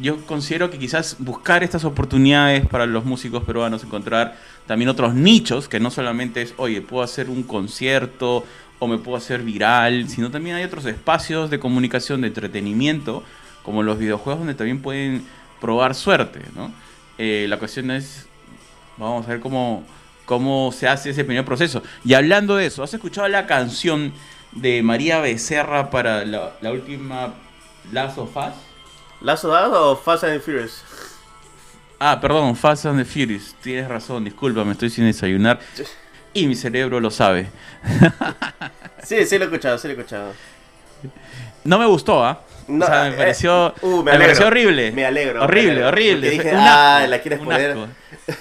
[0.00, 5.68] yo considero que quizás buscar estas oportunidades para los músicos peruanos, encontrar también otros nichos,
[5.68, 8.44] que no solamente es, oye, puedo hacer un concierto
[8.78, 13.22] o me puedo hacer viral, sino también hay otros espacios de comunicación, de entretenimiento,
[13.62, 15.26] como los videojuegos, donde también pueden
[15.60, 16.72] probar suerte, ¿no?
[17.18, 18.28] Eh, la cuestión es
[18.98, 19.84] Vamos a ver cómo,
[20.24, 21.82] cómo se hace ese primer proceso.
[22.04, 24.12] Y hablando de eso, ¿has escuchado la canción
[24.52, 27.34] de María Becerra para la, última
[27.92, 28.54] Last of Us?
[29.20, 30.82] ¿Last of Us o Fast and the Furious?
[32.00, 33.54] Ah, perdón, Fast and the Furious.
[33.62, 35.60] Tienes razón, disculpa, me estoy sin desayunar.
[36.34, 37.48] Y mi cerebro lo sabe.
[39.02, 40.32] sí, sí lo he escuchado, sí lo he escuchado.
[41.64, 42.40] No me gustó, ¿ah?
[42.68, 44.92] No, o sea, me eh, pareció, uh, me, pareció horrible.
[44.92, 45.42] Me alegro.
[45.42, 46.30] Horrible, horrible.
[46.30, 47.76] Dije, ah, la quieres poner.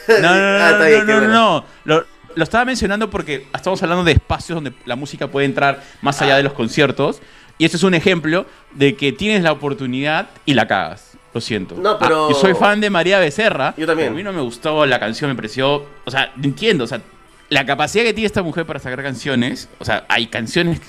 [0.08, 1.66] No, no, no, ah, no, no, no, no.
[1.86, 6.22] Lo, lo, estaba mencionando porque estamos hablando de espacios donde la música puede entrar más
[6.22, 7.22] allá de los conciertos.
[7.58, 11.18] Y este es un ejemplo de que tienes la oportunidad y la cagas.
[11.34, 11.76] Lo siento.
[11.76, 12.30] No, ah, pero...
[12.30, 13.74] yo soy fan de María Becerra.
[13.78, 14.10] Yo también.
[14.10, 15.86] A mí no me gustó la canción, me pareció...
[16.06, 17.02] O sea, entiendo, o sea,
[17.50, 19.70] la capacidad que tiene esta mujer para sacar canciones.
[19.80, 20.82] O sea, hay canciones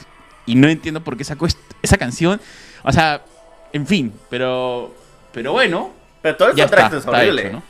[0.47, 1.47] y no entiendo por qué sacó
[1.83, 2.41] esa canción.
[2.83, 3.23] O sea,
[3.73, 4.95] en fin, pero
[5.33, 5.93] pero bueno.
[6.23, 7.51] Pero todo el soundtrack es horrible.
[7.53, 7.63] ¿no?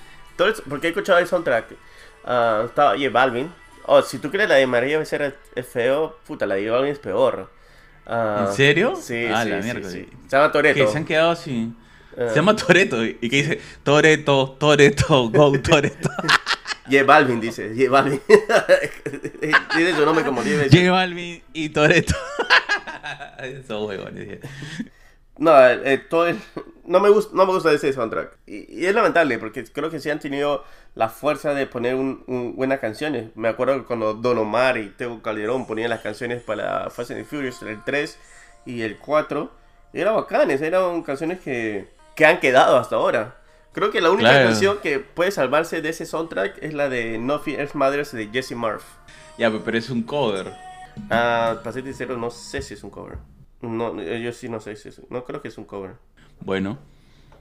[0.69, 1.73] porque he escuchado el soundtrack.
[2.25, 3.53] Uh, estaba J Balvin.
[3.85, 6.99] Oh, si tú crees la de María Becerra es feo, puta, la de Balvin es
[6.99, 7.51] peor.
[8.07, 8.97] Uh, ¿En serio?
[8.97, 10.85] Sí, ah, sí, la sí, sí, Se llama Toreto.
[10.85, 11.73] Que se han quedado así.
[12.17, 13.05] Uh, se llama Toreto.
[13.05, 16.11] Y que dice Toreto, Toreto, go Toreto.
[16.91, 18.21] J Balvin dice, J Balvin.
[19.75, 22.15] Tiene su nombre como J J Balvin y Toreto.
[23.39, 24.41] Eso huevones.
[25.39, 26.41] No, eh, todo el,
[26.85, 28.39] no, me gusta, no me gusta ese soundtrack.
[28.47, 30.65] Y, es lamentable porque creo que sí han tenido
[30.97, 33.31] la fuerza de poner un, buenas canciones.
[33.37, 37.63] Me acuerdo cuando Don Omar y Tego Calderón ponían las canciones para Fast and Furious,
[37.63, 38.19] el 3
[38.67, 39.51] y el 4.
[39.93, 43.37] Eran bacanes, eran canciones que, que han quedado hasta ahora.
[43.79, 47.39] Creo que la única canción que puede salvarse de ese soundtrack es la de No
[47.39, 48.83] Fear Mothers de Jesse Murph.
[49.39, 50.53] Ya, pero es un cover.
[51.11, 53.19] Ah, para ser sincero, no sé si es un cover.
[53.61, 55.01] No, yo sí no sé si es.
[55.11, 55.93] No creo que es un cover.
[56.41, 56.81] Bueno.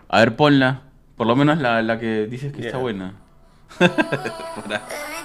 [0.10, 0.84] A ver, ponla.
[1.16, 3.16] Por lo menos la, la que dices que está buena.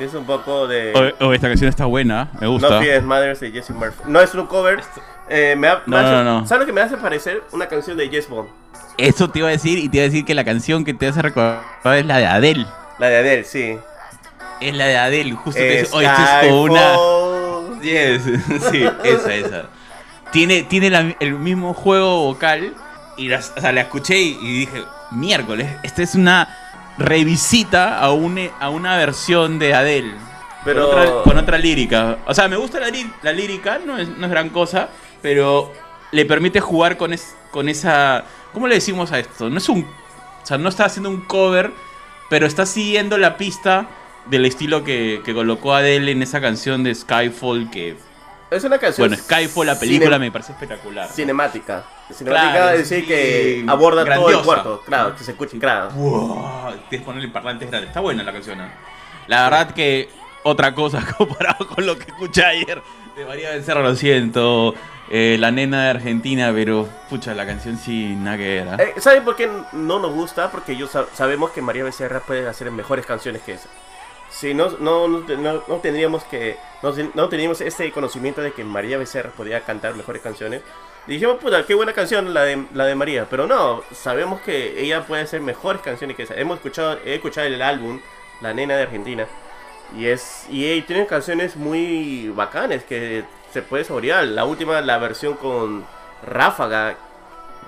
[0.00, 1.14] Es un poco de.
[1.20, 2.80] Oh, esta canción está buena, me gusta.
[2.80, 4.02] No Mothers de Jesse Murphy.
[4.06, 4.80] No es un cover.
[5.28, 6.46] Eh, me no, no, no.
[6.46, 7.42] ¿Sabes lo que me hace parecer?
[7.52, 8.48] Una canción de Jess Bond.
[8.96, 11.06] Eso te iba a decir, y te iba a decir que la canción que te
[11.06, 11.62] hace recordar
[11.96, 12.66] es la de Adele.
[12.98, 13.76] La de Adele, sí.
[14.60, 17.80] Es la de Adele, justo te dice, oh, esto es como una.
[17.82, 18.22] Yes,
[18.70, 19.64] sí, esa, esa.
[20.32, 22.74] Tiene, tiene el mismo juego vocal
[23.16, 26.48] y la, la escuché y, dije, miércoles, esta es una
[27.00, 30.12] revisita a, a una versión de Adele.
[30.64, 31.22] Pero...
[31.24, 32.18] Con otra, lírica.
[32.26, 34.90] O sea, me gusta la, la lírica, no es, no es, gran cosa,
[35.22, 35.72] pero
[36.12, 37.14] le permite jugar con,
[37.50, 38.24] con esa...
[38.52, 39.48] ¿Cómo le decimos a esto?
[39.48, 39.80] No es un...
[40.42, 41.72] O sea, no está haciendo un cover,
[42.28, 43.88] pero está siguiendo la pista
[44.26, 47.96] del estilo que, que colocó Adele en esa canción de Skyfall que...
[48.50, 49.08] Es una canción...
[49.08, 51.08] Bueno, Skyfall, la película, me parece espectacular.
[51.08, 51.84] Cinemática.
[52.12, 54.82] Cinemática es decir que aborda todo el cuarto.
[54.84, 55.90] Claro, que se escuche, claro.
[55.90, 57.90] Wow, tienes que ponerle parlantes grandes.
[57.90, 58.60] Está buena la canción.
[58.60, 58.70] ¿eh?
[59.28, 60.08] La verdad que
[60.42, 62.82] otra cosa comparado con lo que escuché ayer
[63.16, 64.74] de María Becerra, lo siento.
[65.12, 68.76] Eh, la nena de Argentina, pero pucha, la canción sí, nada que era.
[68.76, 68.94] ¿eh?
[68.98, 70.50] ¿Saben por qué no nos gusta?
[70.50, 73.68] Porque yo sabemos que María Becerra puede hacer mejores canciones que esa.
[74.40, 76.56] Si no, no, no, tendríamos que.
[76.82, 80.62] No, no teníamos ese conocimiento de que María Becerra podía cantar mejores canciones.
[81.06, 83.26] Dijimos, puta, qué buena canción la de, la de María.
[83.28, 86.36] Pero no, sabemos que ella puede hacer mejores canciones que esa.
[86.36, 88.00] Hemos escuchado, he escuchado el álbum,
[88.40, 89.26] La Nena de Argentina.
[89.94, 94.24] Y es y, tiene canciones muy bacanes que se puede saborear.
[94.24, 95.84] La última, la versión con
[96.22, 96.96] Ráfaga.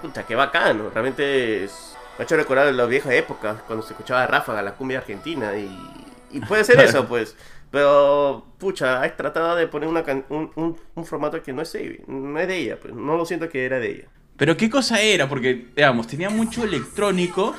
[0.01, 0.89] Puta, qué bacano.
[0.89, 1.69] Realmente
[2.17, 5.55] me ha hecho recordar las viejas épocas cuando se escuchaba Ráfaga, la cumbia argentina.
[5.55, 6.02] Y,
[6.33, 7.37] y puede ser eso, pues.
[7.71, 12.47] Pero, pucha, has tratado de poner una un, un, formato que no es, no es
[12.47, 14.05] de ella, pues no lo siento que era de ella.
[14.37, 17.55] Pero qué cosa era, porque, digamos, tenía mucho electrónico,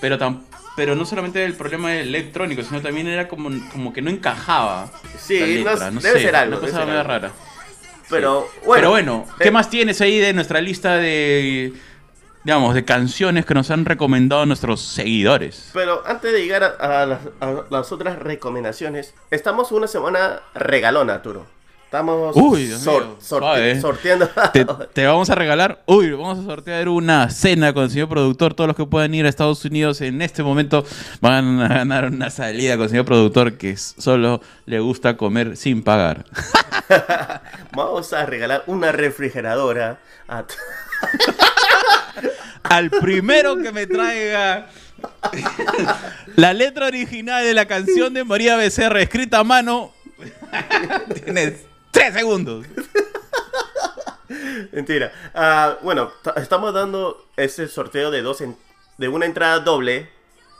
[0.00, 0.44] pero tan,
[0.76, 4.90] pero no solamente el problema electrónico, sino también era como, como que no encajaba.
[5.18, 6.58] Sí, no, debe ser algo.
[6.58, 7.32] Una cosa medio rara.
[8.08, 11.74] Pero, bueno, pero bueno, ¿qué eh, más tienes ahí de nuestra lista de
[12.48, 15.68] digamos, de canciones que nos han recomendado nuestros seguidores.
[15.74, 21.44] Pero antes de llegar a, las, otras recomendaciones, estamos una semana regalona, Arturo.
[21.84, 22.68] Estamos Uy,
[23.20, 24.30] sorteando.
[24.94, 28.54] Te, vamos a regalar, uy, vamos a sortear una cena con el señor productor.
[28.54, 30.86] Todos los que puedan ir a Estados Unidos en este momento
[31.20, 35.82] van a ganar una salida con el señor productor que solo le gusta comer sin
[35.82, 36.24] pagar.
[37.76, 40.44] vamos a regalar una refrigeradora a
[42.62, 44.68] al primero que me traiga
[46.36, 49.92] la letra original de la canción de María Becerra escrita a mano,
[51.24, 52.66] tienes tres segundos.
[54.72, 55.12] Mentira.
[55.34, 58.42] Ah, bueno, estamos dando ese sorteo de dos
[58.98, 60.10] de una entrada doble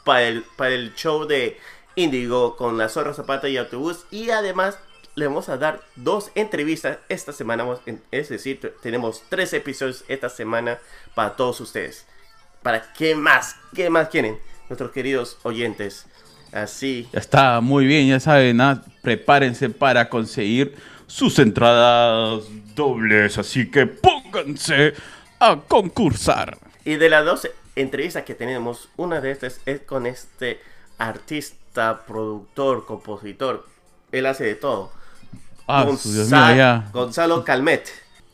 [0.05, 1.59] para el, para el show de
[1.97, 4.07] Indigo con la Zorra Zapata y Autobús.
[4.11, 4.79] Y además
[5.19, 7.65] le vamos a dar dos entrevistas esta semana.
[8.11, 10.79] Es decir, tenemos tres episodios esta semana
[11.15, 12.07] para todos ustedes.
[12.63, 13.57] ¿Para qué más?
[13.75, 14.39] ¿Qué más quieren?
[14.69, 16.07] Nuestros queridos oyentes.
[16.53, 17.09] Así.
[17.13, 18.83] Ya está, muy bien, ya saben, ¿ah?
[19.03, 20.77] prepárense para conseguir
[21.07, 23.39] sus entradas dobles.
[23.39, 24.95] Así que pónganse
[25.41, 26.59] a concursar.
[26.85, 30.61] Y de las dos entrevistas que tenemos, una de estas es con este
[30.97, 33.67] artista, productor, compositor.
[34.11, 34.98] Él hace de todo.
[35.71, 37.87] Ah, Gonzalo, Gonzalo Calmet.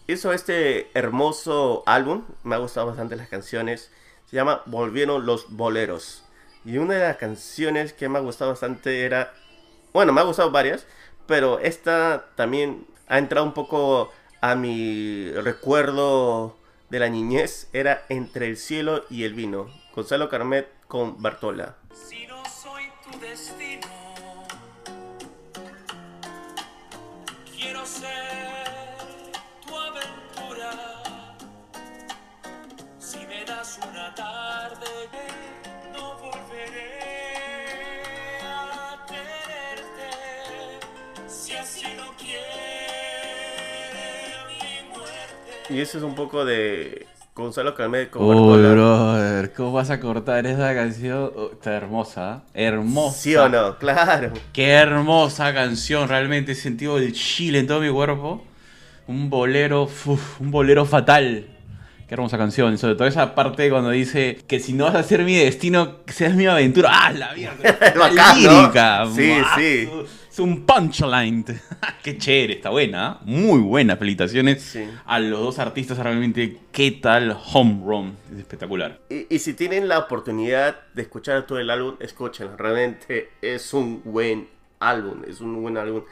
[0.07, 2.23] Hizo este hermoso álbum.
[2.44, 3.90] Me ha gustado bastante las canciones.
[4.27, 6.23] Se llama Volvieron los Boleros.
[6.64, 9.33] Y una de las canciones que me ha gustado bastante era.
[9.92, 10.87] Bueno, me ha gustado varias.
[11.27, 16.57] Pero esta también ha entrado un poco a mi recuerdo
[16.88, 17.68] de la niñez.
[17.73, 19.66] Era Entre el cielo y el vino.
[19.92, 21.75] Gonzalo Calmet con Bartola.
[22.09, 23.63] Si no soy tu destino.
[45.75, 50.46] Y ese es un poco de Gonzalo Calmet con Oh, brother, ¿cómo vas a cortar
[50.46, 51.33] esa canción?
[51.35, 52.67] Oh, está hermosa, ¿eh?
[52.67, 53.19] hermosa.
[53.19, 53.77] ¿Sí o no?
[53.79, 54.33] Claro.
[54.53, 58.44] Qué hermosa canción, realmente he sentido el chile en todo mi cuerpo.
[59.09, 59.90] Un bolero,
[60.38, 61.46] un bolero fatal.
[62.07, 65.25] Qué hermosa canción, sobre todo esa parte cuando dice que si no vas a ser
[65.25, 66.90] mi destino, seas mi aventura.
[66.92, 67.94] ¡Ah, la mierda!
[68.13, 69.07] la lírica.
[69.13, 69.88] Sí, sí.
[70.35, 71.45] Es un punchline.
[72.03, 73.21] qué chévere, está buena.
[73.21, 73.25] ¿eh?
[73.25, 73.97] Muy buena.
[73.97, 74.77] Felicitaciones
[75.07, 75.97] a los dos artistas.
[75.97, 78.17] Realmente, qué tal Home Run.
[78.33, 78.99] Es espectacular.
[79.09, 82.57] Y, si tienen la oportunidad de escuchar todo el álbum, escúchenlo.
[82.57, 84.49] Realmente es un buen
[84.81, 85.23] álbum.
[85.29, 86.03] Es un buen álbum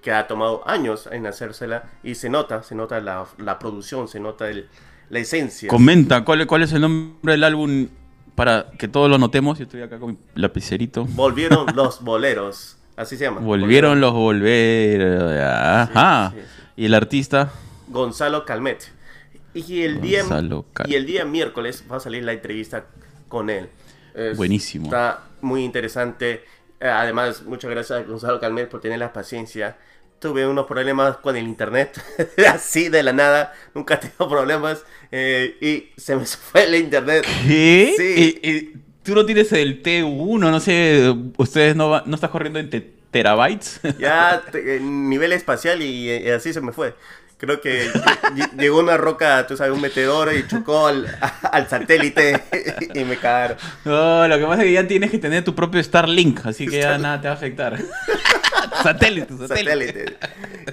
[0.00, 1.90] que ha tomado años en hacérsela.
[2.04, 4.68] Y se nota, se nota la, la producción, se nota el
[5.10, 5.68] la esencia.
[5.68, 7.88] Comenta, ¿cuál, ¿cuál es el nombre del álbum
[8.36, 9.58] para que todos lo notemos?
[9.58, 11.04] Yo estoy acá con mi lapicerito.
[11.04, 12.78] Volvieron los boleros.
[12.96, 13.40] Así se llama.
[13.40, 15.40] Volvieron, los volver.
[15.40, 16.34] Ajá.
[16.76, 17.52] ¿Y el artista?
[17.88, 18.90] Gonzalo Calmet.
[19.54, 20.24] Y el, día,
[20.86, 22.86] y el día miércoles va a salir la entrevista
[23.28, 23.68] con él.
[24.36, 24.86] Buenísimo.
[24.86, 26.44] Está muy interesante.
[26.80, 29.76] Eh, además, muchas gracias a Gonzalo Calmet por tener la paciencia.
[30.18, 32.00] Tuve unos problemas con el internet,
[32.48, 33.52] así de la nada.
[33.74, 34.84] Nunca tengo problemas.
[35.10, 37.26] Eh, y se me fue el internet.
[37.46, 37.94] ¿Qué?
[37.96, 38.72] Sí.
[39.02, 41.14] Tú no tienes el T1, no sé.
[41.36, 42.70] Ustedes no, no estás corriendo en
[43.10, 43.80] terabytes.
[43.98, 44.42] Ya,
[44.80, 46.94] nivel espacial y así se me fue.
[47.42, 47.90] Creo que
[48.56, 51.08] llegó una roca, tú sabes, un meteoro y chocó al,
[51.68, 52.40] satélite
[52.94, 53.56] y me cagaron.
[53.84, 56.78] No, lo que pasa es que ya tienes que tener tu propio Starlink, así que
[56.78, 57.78] ya nada te va a afectar.
[58.84, 60.16] satélite, satélite.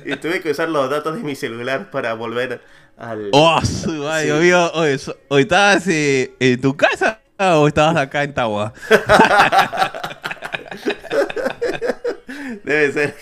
[0.05, 2.61] Y tuve que usar los datos de mi celular para volver
[2.97, 3.29] al.
[3.31, 8.73] ¡Oh, su Hoy, estabas eh, en tu casa o estabas acá en Tawa?
[12.63, 13.15] Debe ser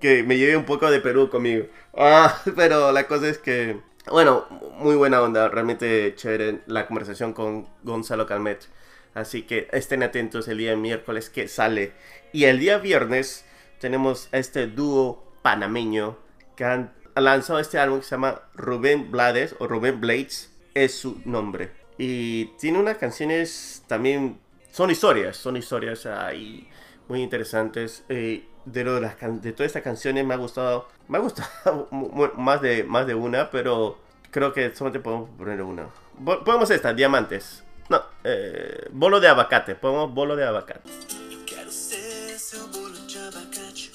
[0.00, 1.66] que me lleve un poco de Perú conmigo.
[1.94, 4.46] Ah, pero la cosa es que, bueno,
[4.78, 8.66] muy buena onda, realmente chévere la conversación con Gonzalo Calmet.
[9.12, 11.92] Así que estén atentos el día miércoles que sale.
[12.32, 13.44] Y el día viernes
[13.80, 16.16] tenemos este dúo panameño
[16.56, 21.20] que han lanzado este álbum que se llama Rubén Blades o Rubén Blades, es su
[21.24, 21.79] nombre.
[22.02, 24.40] Y tiene unas canciones también,
[24.72, 26.66] son historias, son historias ahí
[27.08, 28.04] muy interesantes.
[28.08, 31.88] Eh, de, lo de, las de todas estas canciones me ha gustado, me ha gustado
[32.38, 33.98] más de, más de una, pero
[34.30, 35.90] creo que solamente podemos poner una.
[36.24, 37.64] Podemos esta, Diamantes.
[37.90, 40.88] No, eh, bolo de abacate, podemos bolo de abacate.
[41.30, 43.90] Eu quero ser seu bolo de abacate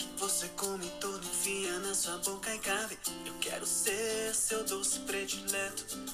[0.00, 2.98] que você come todo, enfia na sua boca e cabe.
[3.24, 6.05] Eu quero ser seu doce predileto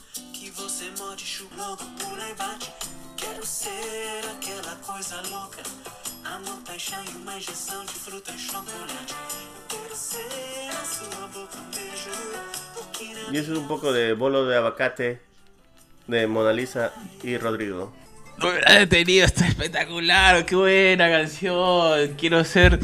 [1.12, 2.72] você morde, chupa, logo pula e bate.
[3.16, 5.62] Quero ser aquela coisa louca
[6.24, 9.14] Amor, paixão e uma injeção de fruta e chocolate.
[9.68, 13.32] Quero ser a sua boca um beijo.
[13.32, 15.20] Y eso es un poco de bolo de abacate
[16.06, 16.92] de Mona Lisa
[17.22, 17.92] y Rodrigo.
[18.88, 22.14] Tenido, está espectacular, qué buena canción.
[22.16, 22.78] Quiero ser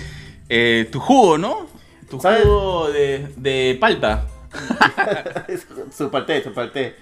[0.49, 1.69] eh, tu jugo, ¿no?
[2.11, 4.27] Tu jugo de, de palta.
[5.97, 6.97] su palté, su palté.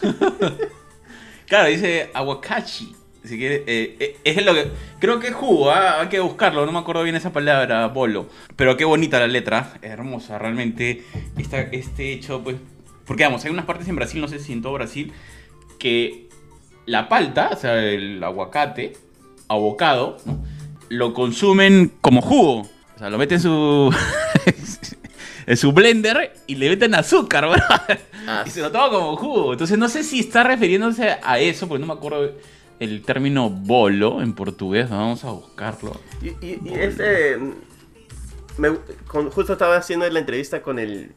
[1.46, 2.96] claro, dice aguacachi.
[3.24, 4.68] Si eh, eh, es lo que.
[4.98, 6.00] Creo que es jugo, ¿ah?
[6.00, 8.28] hay que buscarlo, no me acuerdo bien esa palabra, bolo.
[8.56, 11.04] Pero qué bonita la letra, hermosa, realmente.
[11.38, 12.56] Está, este hecho, pues.
[13.06, 15.12] Porque vamos, hay unas partes en Brasil, no sé si en todo Brasil,
[15.78, 16.28] que
[16.86, 18.94] la palta, o sea, el aguacate,
[19.48, 20.16] abocado,
[20.88, 22.62] lo consumen como jugo.
[22.96, 23.94] O sea, lo meten en su.
[25.46, 27.44] en su blender y le meten azúcar,
[28.26, 28.44] ah.
[28.46, 29.52] Y se lo toma como jugo.
[29.52, 32.32] Entonces no sé si está refiriéndose a eso, porque no me acuerdo
[32.80, 36.00] el término bolo en portugués, vamos a buscarlo.
[36.20, 37.38] Y, este,
[39.06, 41.12] justo estaba haciendo la entrevista con el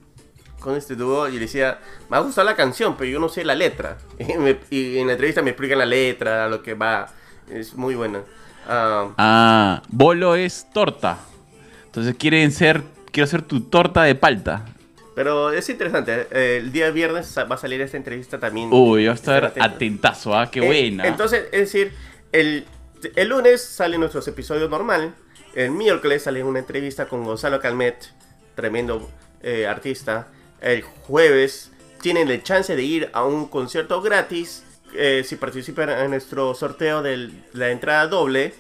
[0.60, 1.78] con este dúo y le decía,
[2.10, 3.98] me ha gustado la canción, pero yo no sé la letra.
[4.72, 7.08] Y, en la entrevista me explican la letra, lo que va.
[7.50, 8.24] Es muy buena.
[8.68, 11.20] ah, ah bolo es torta.
[11.86, 12.82] Entonces quieren ser,
[13.16, 14.66] quiero ser tu torta de palta.
[15.16, 16.28] Pero es interesante.
[16.32, 18.68] Eh, el día viernes va a salir esta entrevista también.
[18.74, 20.52] Uy, va a estar atentazo, ¿ah?
[20.52, 21.08] Qué eh, buena.
[21.08, 21.94] entonces, es decir,
[22.34, 22.66] el,
[23.16, 25.16] el lunes salen nuestros episodios normal.
[25.54, 28.10] El miércoles sale una entrevista con Gonzalo Calmet,
[28.54, 29.10] tremendo
[29.42, 30.28] eh, artista.
[30.60, 34.64] El jueves tienen la chance de ir a un concierto gratis
[35.24, 38.54] si participan en nuestro sorteo de la entrada doble.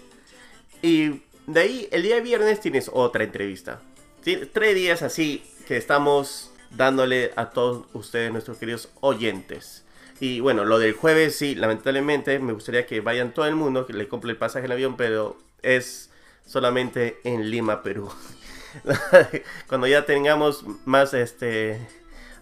[0.82, 3.82] Y de ahí, el día viernes tienes otra entrevista.
[4.26, 9.86] Tres días así que estamos dándole a todos ustedes, nuestros queridos oyentes.
[10.20, 13.94] Y bueno, lo del jueves sí, lamentablemente me gustaría que vayan todo el mundo, que
[13.94, 16.10] le compre el pasaje en avión, pero es
[16.44, 18.12] solamente en Lima, Perú.
[19.68, 21.80] Cuando ya tengamos más, este,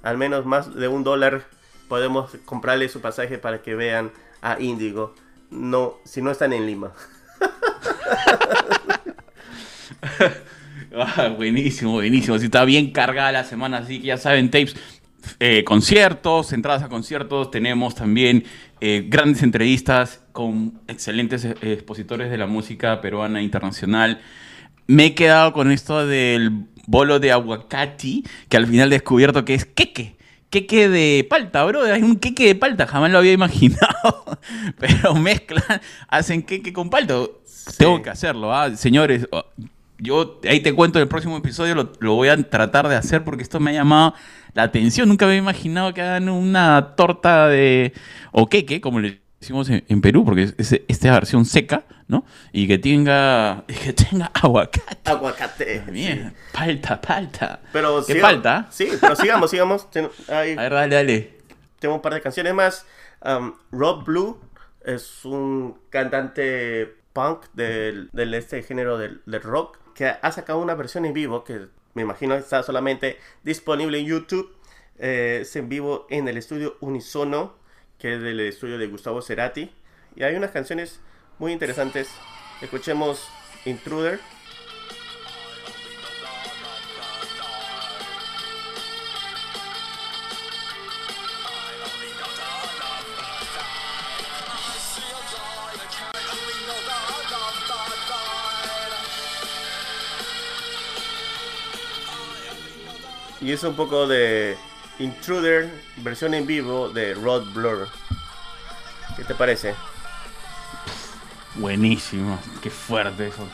[0.04, 1.44] al menos más de un dólar,
[1.90, 5.16] podemos comprarle su pasaje para que vean a Índigo.
[5.50, 6.94] No, si no están en Lima.
[10.96, 12.38] Ah, buenísimo, buenísimo.
[12.38, 14.76] Si está bien cargada la semana, así que ya saben, tapes.
[15.40, 18.44] Eh, conciertos, entradas a conciertos, tenemos también
[18.82, 24.20] eh, grandes entrevistas con excelentes eh, expositores de la música peruana e internacional.
[24.86, 29.54] Me he quedado con esto del bolo de aguacate, que al final he descubierto que
[29.56, 30.18] es queque.
[30.50, 31.84] Queque de palta, bro.
[31.86, 34.40] Hay un queque de palta, jamás lo había imaginado.
[34.78, 37.16] Pero mezclan, hacen queque con palta.
[37.78, 38.76] Tengo que hacerlo, ¿ah?
[38.76, 39.26] señores
[39.98, 43.44] yo ahí te cuento en el próximo episodio, lo, voy a tratar de hacer porque
[43.44, 44.14] esto me ha llamado
[44.54, 45.08] la atención.
[45.10, 47.94] Nunca me había imaginado que hagan una torta de.
[48.32, 52.24] o queque, como le Decimos en, Perú, porque es, esta versión seca, ¿no?
[52.54, 55.12] Y que tenga, que tenga aguacate.
[55.12, 55.84] Aguacate.
[55.92, 57.60] Bien, palta, palta.
[57.74, 58.68] Pero ¿Qué palta?
[58.70, 59.90] Sí, pero sigamos, sigamos.
[60.30, 61.38] A ver, dale, dale.
[61.78, 62.86] Tengo un par de canciones más.
[63.22, 64.40] Um, Rob Blue
[64.86, 71.14] es un cantante punk del, este género del, rock que ha sacado una versión en
[71.14, 74.56] vivo que me imagino está solamente disponible en YouTube.
[74.98, 77.56] Eh, es en vivo en el estudio Unisono,
[78.00, 79.72] que es del estudio de Gustavo Cerati.
[80.16, 81.00] Y hay unas canciones
[81.38, 82.10] muy interesantes.
[82.62, 83.28] Escuchemos
[83.66, 84.20] Intruder.
[103.44, 104.58] Y es un poco de
[105.00, 107.90] Intruder, versión en vivo de Rod Blur.
[109.18, 109.76] ¿Qué te parece?
[111.56, 113.46] Buenísimo, qué fuerte eso.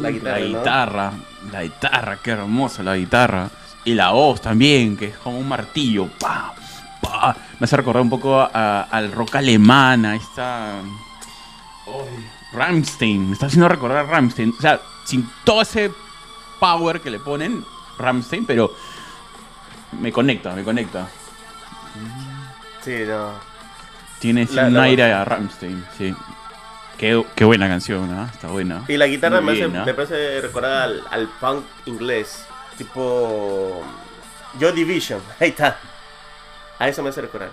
[0.00, 1.12] La guitarra, la guitarra,
[1.52, 3.50] la guitarra, qué hermosa la guitarra.
[3.84, 6.08] Y la voz también, que es como un martillo.
[6.18, 6.54] ¡Pah!
[7.60, 10.80] Me hace recordar un poco al rock alemán, a esta.
[12.54, 14.54] Ramstein, me está haciendo recordar a Ramstein.
[14.58, 15.92] O sea, sin todo ese
[16.58, 17.64] power que le ponen,
[17.98, 18.74] Ramstein, pero
[20.00, 21.08] me conecta, me conecta.
[22.82, 23.32] Sí, no.
[24.20, 26.14] Tiene un aire a Ramstein, sí.
[26.96, 28.24] Qué, qué buena canción, ¿no?
[28.24, 28.84] Está buena.
[28.88, 32.44] Y la guitarra me, hace, me, parece recordar al, al, punk inglés,
[32.76, 33.84] tipo
[34.58, 35.20] Joy Division.
[35.40, 35.78] Ahí está.
[36.78, 37.50] A eso me hace recordar.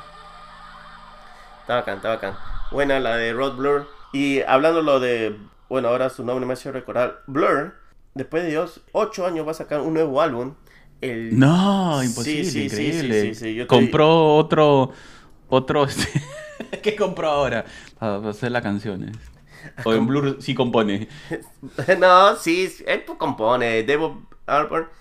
[1.62, 2.38] Está bacán, está bacán.
[2.72, 3.88] Buena la de Rod Blur.
[4.14, 5.38] Y hablando lo de,
[5.70, 7.22] bueno, ahora su nombre me hace recordar.
[7.28, 7.76] Blur,
[8.16, 10.55] después de Dios, 8 años va a sacar un nuevo álbum
[11.01, 13.68] no, imposible, increíble.
[13.68, 14.91] Compró otro,
[15.49, 15.88] otro,
[16.84, 17.66] ¿qué compró ahora?
[17.99, 19.16] Para hacer las canciones.
[19.84, 21.07] O en Blur sí compone.
[21.99, 23.84] no, sí, él compone.
[23.84, 24.91] Devo Arbor.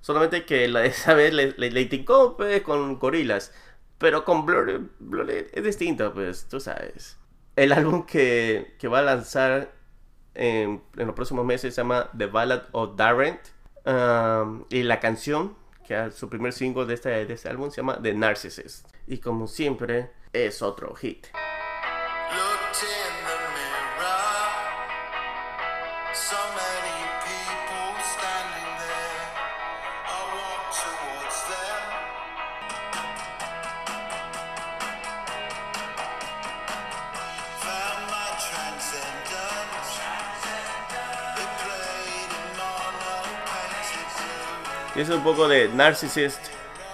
[0.00, 2.04] Solamente que esa vez le, le, le
[2.36, 3.52] pues, con gorilas.
[3.98, 7.18] Pero con Blur, Blur, es distinto, pues, tú sabes.
[7.56, 9.72] El álbum que, que va a lanzar
[10.36, 13.40] en, en, los próximos meses se llama The Ballad of Darrent
[14.70, 15.56] y la canción,
[15.86, 18.88] que es su primer single de este, de este álbum, se llama The Narcissist.
[19.06, 21.26] Y como siempre, es otro hit.
[44.96, 46.40] Y es un poco de Narcissist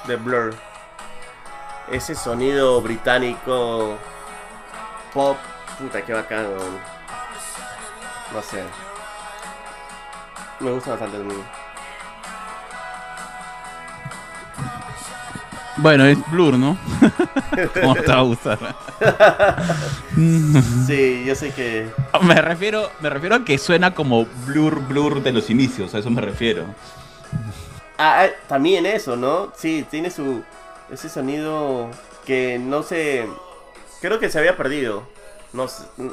[0.08, 0.54] de Blur.
[1.90, 3.96] Ese sonido británico
[5.14, 5.36] pop,
[5.78, 6.46] puta que bacán.
[8.32, 8.64] No sé.
[10.58, 11.44] Me gusta bastante el mundo.
[15.76, 16.76] Bueno, es Blur, ¿no?
[17.80, 18.58] ¿Cómo te va a gustar?
[20.86, 21.88] sí, yo sé que.
[22.22, 26.10] Me refiero, me refiero a que suena como Blur Blur de los inicios, a eso
[26.10, 26.66] me refiero.
[28.04, 29.52] Ah, ah, también eso, ¿no?
[29.54, 30.42] Sí, tiene su.
[30.90, 31.88] Ese sonido
[32.26, 33.28] que no se.
[34.00, 35.04] Creo que se había perdido.
[35.52, 35.66] No,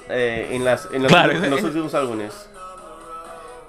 [0.09, 2.47] eh, en, las, en, los, últimos álbumes.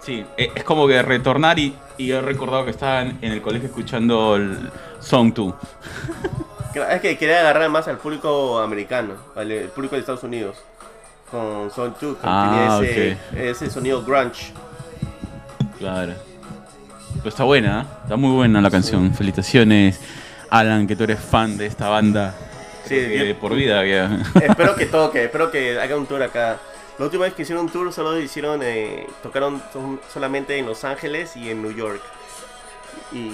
[0.01, 3.69] Sí, e, es como que retornar y, y he recordado que estaba en, el colegio
[3.69, 5.55] escuchando el Song 2.
[6.91, 10.59] Es que quería agarrar más al público americano, al público de Estados Unidos.
[11.31, 14.53] Con Song 2, que ah, tenía ese, ese sonido grunge.
[15.79, 16.30] Claro.
[17.17, 17.95] Pero está buena, ¿eh?
[18.05, 19.13] está muy buena la canción.
[19.15, 20.01] Felicitaciones,
[20.49, 22.35] Alan, que tú eres fan de esta banda.
[22.87, 22.99] Sí,
[23.41, 23.85] por vida.
[23.85, 26.59] Espero que toque, espero que haga un tour acá.
[26.99, 29.63] La última vez que hicieron un tour solo hicieron, eh, tocaron
[30.13, 32.03] solamente en Los Ángeles y en New York.
[33.13, 33.31] Y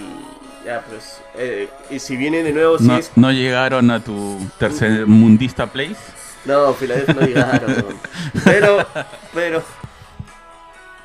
[0.64, 2.76] ya pues, eh, y si vienen de nuevo...
[2.80, 5.96] no, ¿No llegaron a tu tercer mundista place?
[6.44, 7.96] No, Filadelfia no llegaron.
[8.44, 8.86] pero,
[9.34, 9.62] pero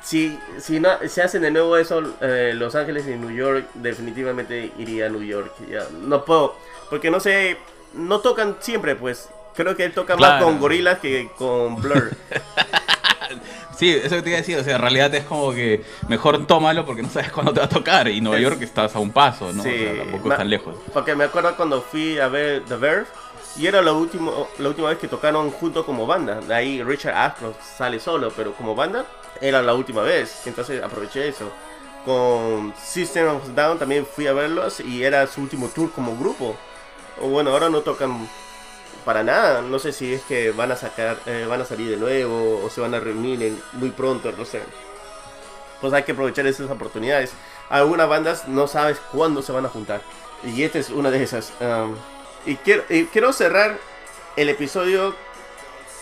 [0.02, 4.72] si, si no, se hacen de nuevo eso eh, Los Ángeles y New York, definitivamente
[4.78, 5.52] iría a New York.
[5.70, 6.56] Ya, no puedo,
[6.90, 7.56] porque no sé,
[7.94, 9.28] no tocan siempre, pues.
[9.54, 12.12] Creo que él toca más con gorilas que con Blur.
[13.76, 16.46] sí, eso que te iba a decir, o sea, en realidad es como que mejor
[16.46, 18.08] tómalo porque no sabes cuándo te va a tocar.
[18.08, 19.62] Y Nueva York estás a un paso, ¿no?
[19.62, 20.76] Sí, tampoco es tan lejos.
[20.94, 23.06] Porque me acuerdo cuando fui a ver The Verve.
[23.56, 26.40] Y era lo último, la última vez que tocaron junto como banda.
[26.40, 29.04] De ahí Richard Ashcroft sale solo, pero como banda
[29.40, 31.50] era la última vez, entonces aproveché eso.
[32.04, 36.56] Con System of Down también fui a verlos y era su último tour como grupo.
[37.20, 38.28] Bueno, ahora no tocan
[39.04, 39.62] para nada.
[39.62, 42.70] No sé si es que van a sacar, eh, van a salir de nuevo o
[42.70, 44.62] se van a reunir muy pronto, no sé.
[45.80, 47.32] Pues hay que aprovechar esas oportunidades.
[47.68, 50.00] Algunas bandas no sabes cuándo se van a juntar.
[50.44, 51.52] Y esta es una de esas.
[52.46, 53.78] Y, quiero, quiero cerrar
[54.36, 55.14] el episodio.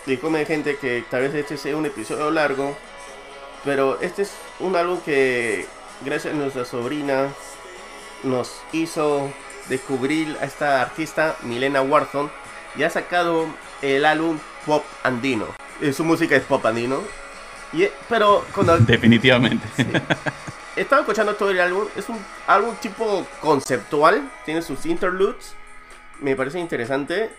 [0.07, 2.77] Disculpen gente que tal vez este sea un episodio largo.
[3.65, 5.67] Pero este es un álbum que
[6.05, 7.29] gracias a nuestra sobrina
[8.23, 9.31] nos hizo
[9.69, 12.31] descubrir a esta artista Milena Wharton
[12.77, 13.47] y ha sacado
[13.83, 15.47] el álbum Pop Andino.
[15.81, 17.01] Eh, su música es pop andino.
[17.73, 18.77] Y, pero cuando...
[18.79, 19.67] Definitivamente.
[20.77, 21.87] He estado escuchando todo el álbum.
[21.97, 24.31] Es un álbum tipo conceptual.
[24.45, 25.55] Tiene sus interludes.
[26.21, 27.31] Me parece interesante.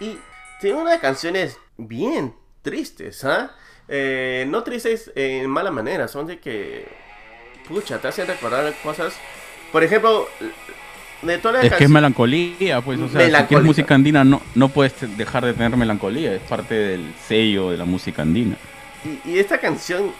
[0.00, 0.18] Y
[0.60, 3.54] tiene unas canciones bien tristes, ¿ah?
[3.88, 6.08] Eh, no tristes en mala manera.
[6.08, 6.86] Son de que...
[7.68, 9.14] Pucha, te hacen recordar cosas.
[9.72, 10.28] Por ejemplo,
[11.62, 15.54] es que es melancolía, pues, o sea, si música andina no, no puedes dejar de
[15.54, 18.56] tener melancolía, es parte del sello de la música andina.
[19.24, 20.12] Y, esta canción,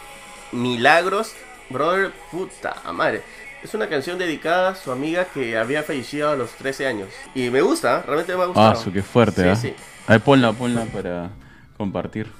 [0.53, 1.35] Milagros,
[1.69, 3.23] brother, puta madre.
[3.65, 7.09] Es una canción dedicada a su amiga que había fallecido a los 13 años.
[7.35, 8.73] Y me gusta, realmente me ha gustado.
[8.73, 9.57] Ah, su qué fuerte, sí, ¿eh?
[9.57, 9.85] sí.
[10.07, 11.31] Ahí ponla, ponla para
[11.79, 12.31] compartir.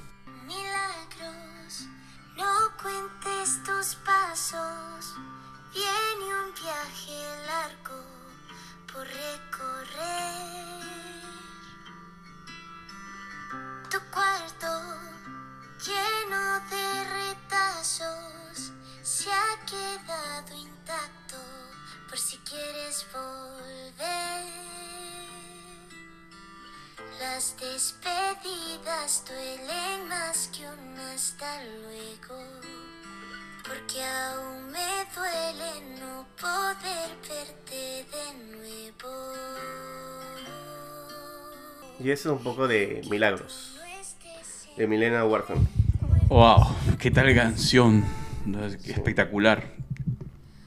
[42.05, 43.79] Y eso es un poco de milagros.
[44.77, 45.67] De Milena Wharton.
[46.27, 46.67] Wow,
[46.99, 48.05] qué tal canción.
[48.85, 49.73] Espectacular.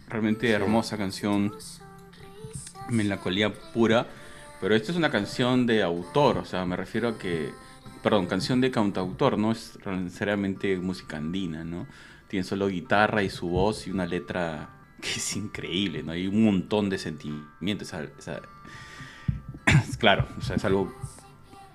[0.09, 1.55] Realmente hermosa canción
[2.89, 4.09] melancolía pura,
[4.61, 7.53] pero esta es una canción de autor, o sea, me refiero a que,
[8.03, 11.87] perdón, canción de cantautor, no es necesariamente música andina, ¿no?
[12.27, 14.71] Tiene solo guitarra y su voz y una letra
[15.01, 16.11] que es increíble, ¿no?
[16.11, 17.95] Hay un montón de sentimientos,
[20.01, 20.98] claro, o sea, es algo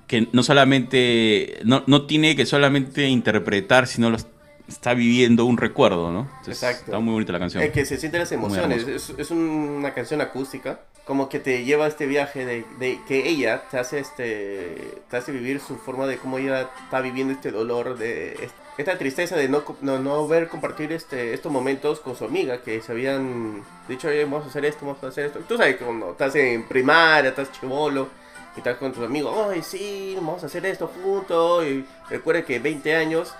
[0.07, 4.27] que no solamente, no, no tiene que solamente interpretar, sino los
[4.67, 6.29] está viviendo un recuerdo, ¿no?
[6.47, 6.85] Exacto.
[6.85, 7.63] Está muy bonita la canción.
[7.63, 8.85] Es que se sienten las emociones.
[8.87, 10.79] Es, una canción acústica.
[11.05, 14.77] Como que te lleva a este viaje de, de, que ella te hace este
[15.09, 19.35] te hace vivir su forma de cómo ella está viviendo este dolor, de esta tristeza
[19.35, 24.07] de no, no, ver compartir este, estos momentos con su amiga que se habían dicho,
[24.23, 25.39] vamos a hacer esto, vamos a hacer esto.
[25.39, 28.22] Tú sabes cuando estás en primaria, estás chivolo
[28.55, 31.65] y estás con tus amigos, ay, sí, vamos a hacer esto juntos.
[31.65, 33.33] Y recuerda que 20 años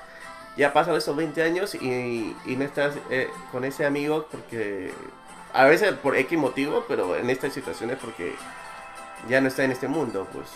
[0.58, 4.92] ya pasan esos 20 años y, no estás eh, con ese amigo porque
[5.54, 8.34] a veces por X motivo, pero en estas situaciones porque
[9.30, 10.48] ya no está en este mundo, pues.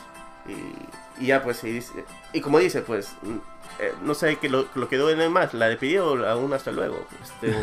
[1.19, 1.83] Y, ya pues, y,
[2.31, 3.35] y, como dice, pues, mm,
[3.79, 7.05] eh, no sé qué lo, lo que duele más, la despidió aún hasta luego.
[7.21, 7.55] Este...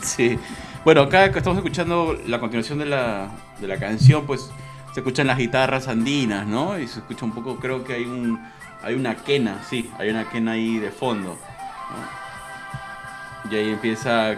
[0.00, 0.38] sí.
[0.84, 3.30] Bueno, acá estamos escuchando la continuación de la,
[3.60, 4.50] de la canción, pues
[4.92, 6.78] se escuchan las guitarras andinas, ¿no?
[6.78, 8.40] Y se escucha un poco, creo que hay un
[8.82, 11.38] hay una quena, sí, hay una quena ahí de fondo.
[13.50, 14.34] Y ahí empieza.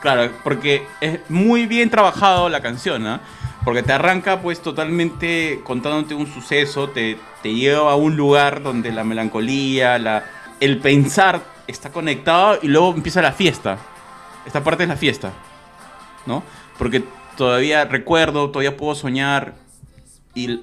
[0.00, 3.20] Claro, porque es muy bien trabajado la canción, ¿ah?
[3.64, 8.92] Porque te arranca pues totalmente contándote un suceso, te, te lleva a un lugar donde
[8.92, 10.24] la melancolía, la,
[10.60, 13.78] el pensar está conectado y luego empieza la fiesta.
[14.44, 15.32] Esta parte es la fiesta,
[16.26, 16.44] ¿no?
[16.78, 17.02] Porque
[17.36, 19.54] todavía recuerdo, todavía puedo soñar
[20.36, 20.60] y,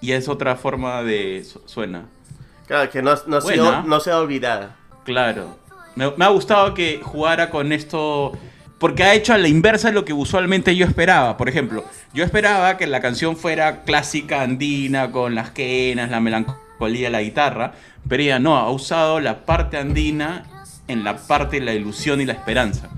[0.00, 1.46] y es otra forma de...
[1.66, 2.06] suena.
[2.66, 4.76] Claro, que no, no, sea, no sea olvidada.
[5.04, 5.58] Claro.
[5.94, 8.32] Me, ha gustado que jugara con esto
[8.78, 11.36] porque ha hecho a la inversa de lo que usualmente yo esperaba.
[11.36, 17.10] Por ejemplo, yo esperaba que la canción fuera clásica andina, con las quenas, la melancolía,
[17.10, 17.72] la guitarra,
[18.08, 20.44] pero ella no, ha usado la parte andina
[20.88, 22.88] en la parte de la ilusión y la esperanza,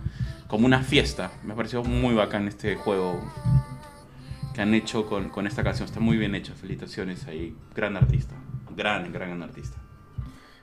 [0.46, 1.32] como una fiesta.
[1.42, 3.20] Me pareció muy bacán este juego
[4.52, 5.86] que han hecho con, con esta canción.
[5.86, 7.56] Está muy bien hecho, felicitaciones ahí.
[7.74, 8.34] Gran artista,
[8.76, 9.78] gran, gran artista.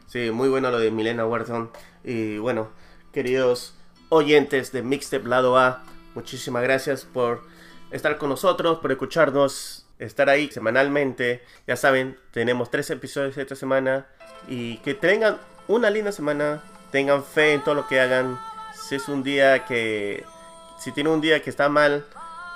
[0.05, 1.71] Sí, muy bueno lo de Milena Wharton.
[2.03, 2.69] Y bueno,
[3.11, 3.75] queridos
[4.09, 5.83] oyentes de Mixtape Lado A,
[6.15, 7.43] muchísimas gracias por
[7.91, 11.43] estar con nosotros, por escucharnos, estar ahí semanalmente.
[11.67, 14.07] Ya saben, tenemos tres episodios esta semana.
[14.47, 15.37] Y que tengan
[15.67, 18.39] una linda semana, tengan fe en todo lo que hagan.
[18.73, 20.23] Si es un día que,
[20.79, 22.05] si tiene un día que está mal,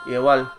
[0.08, 0.52] igual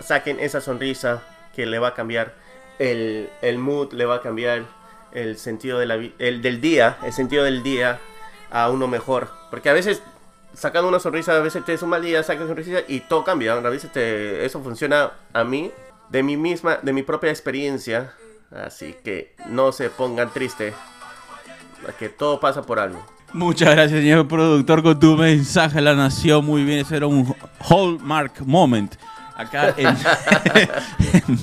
[0.00, 1.22] saquen esa sonrisa
[1.54, 2.34] que le va a cambiar
[2.80, 4.64] el, el mood le va a cambiar
[5.12, 7.98] el sentido de la, el, del día, el sentido del día
[8.50, 9.28] a uno mejor.
[9.50, 10.02] Porque a veces
[10.54, 13.22] sacando una sonrisa, a veces te es un mal día, sacas una sonrisa y todo
[13.22, 13.52] cambia.
[13.52, 15.70] A veces te, eso funciona a mí,
[16.08, 18.14] de mi misma, de mi propia experiencia.
[18.50, 20.74] Así que no se pongan tristes,
[21.98, 23.04] que todo pasa por algo.
[23.32, 26.44] Muchas gracias, señor productor, con tu mensaje a la nación.
[26.44, 28.96] Muy bien, ese era un hallmark moment
[29.40, 29.96] acá en,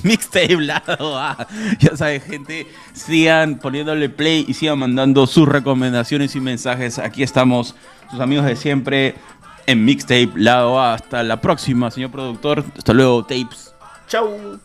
[0.02, 1.46] Mixtape Lado A.
[1.78, 6.98] Ya sabes, gente, sigan poniéndole play y sigan mandando sus recomendaciones y mensajes.
[6.98, 7.74] Aquí estamos,
[8.10, 9.14] sus amigos de siempre,
[9.66, 10.94] en Mixtape Lado A.
[10.94, 12.64] Hasta la próxima, señor productor.
[12.76, 13.74] Hasta luego, tapes.
[14.08, 14.58] Chau.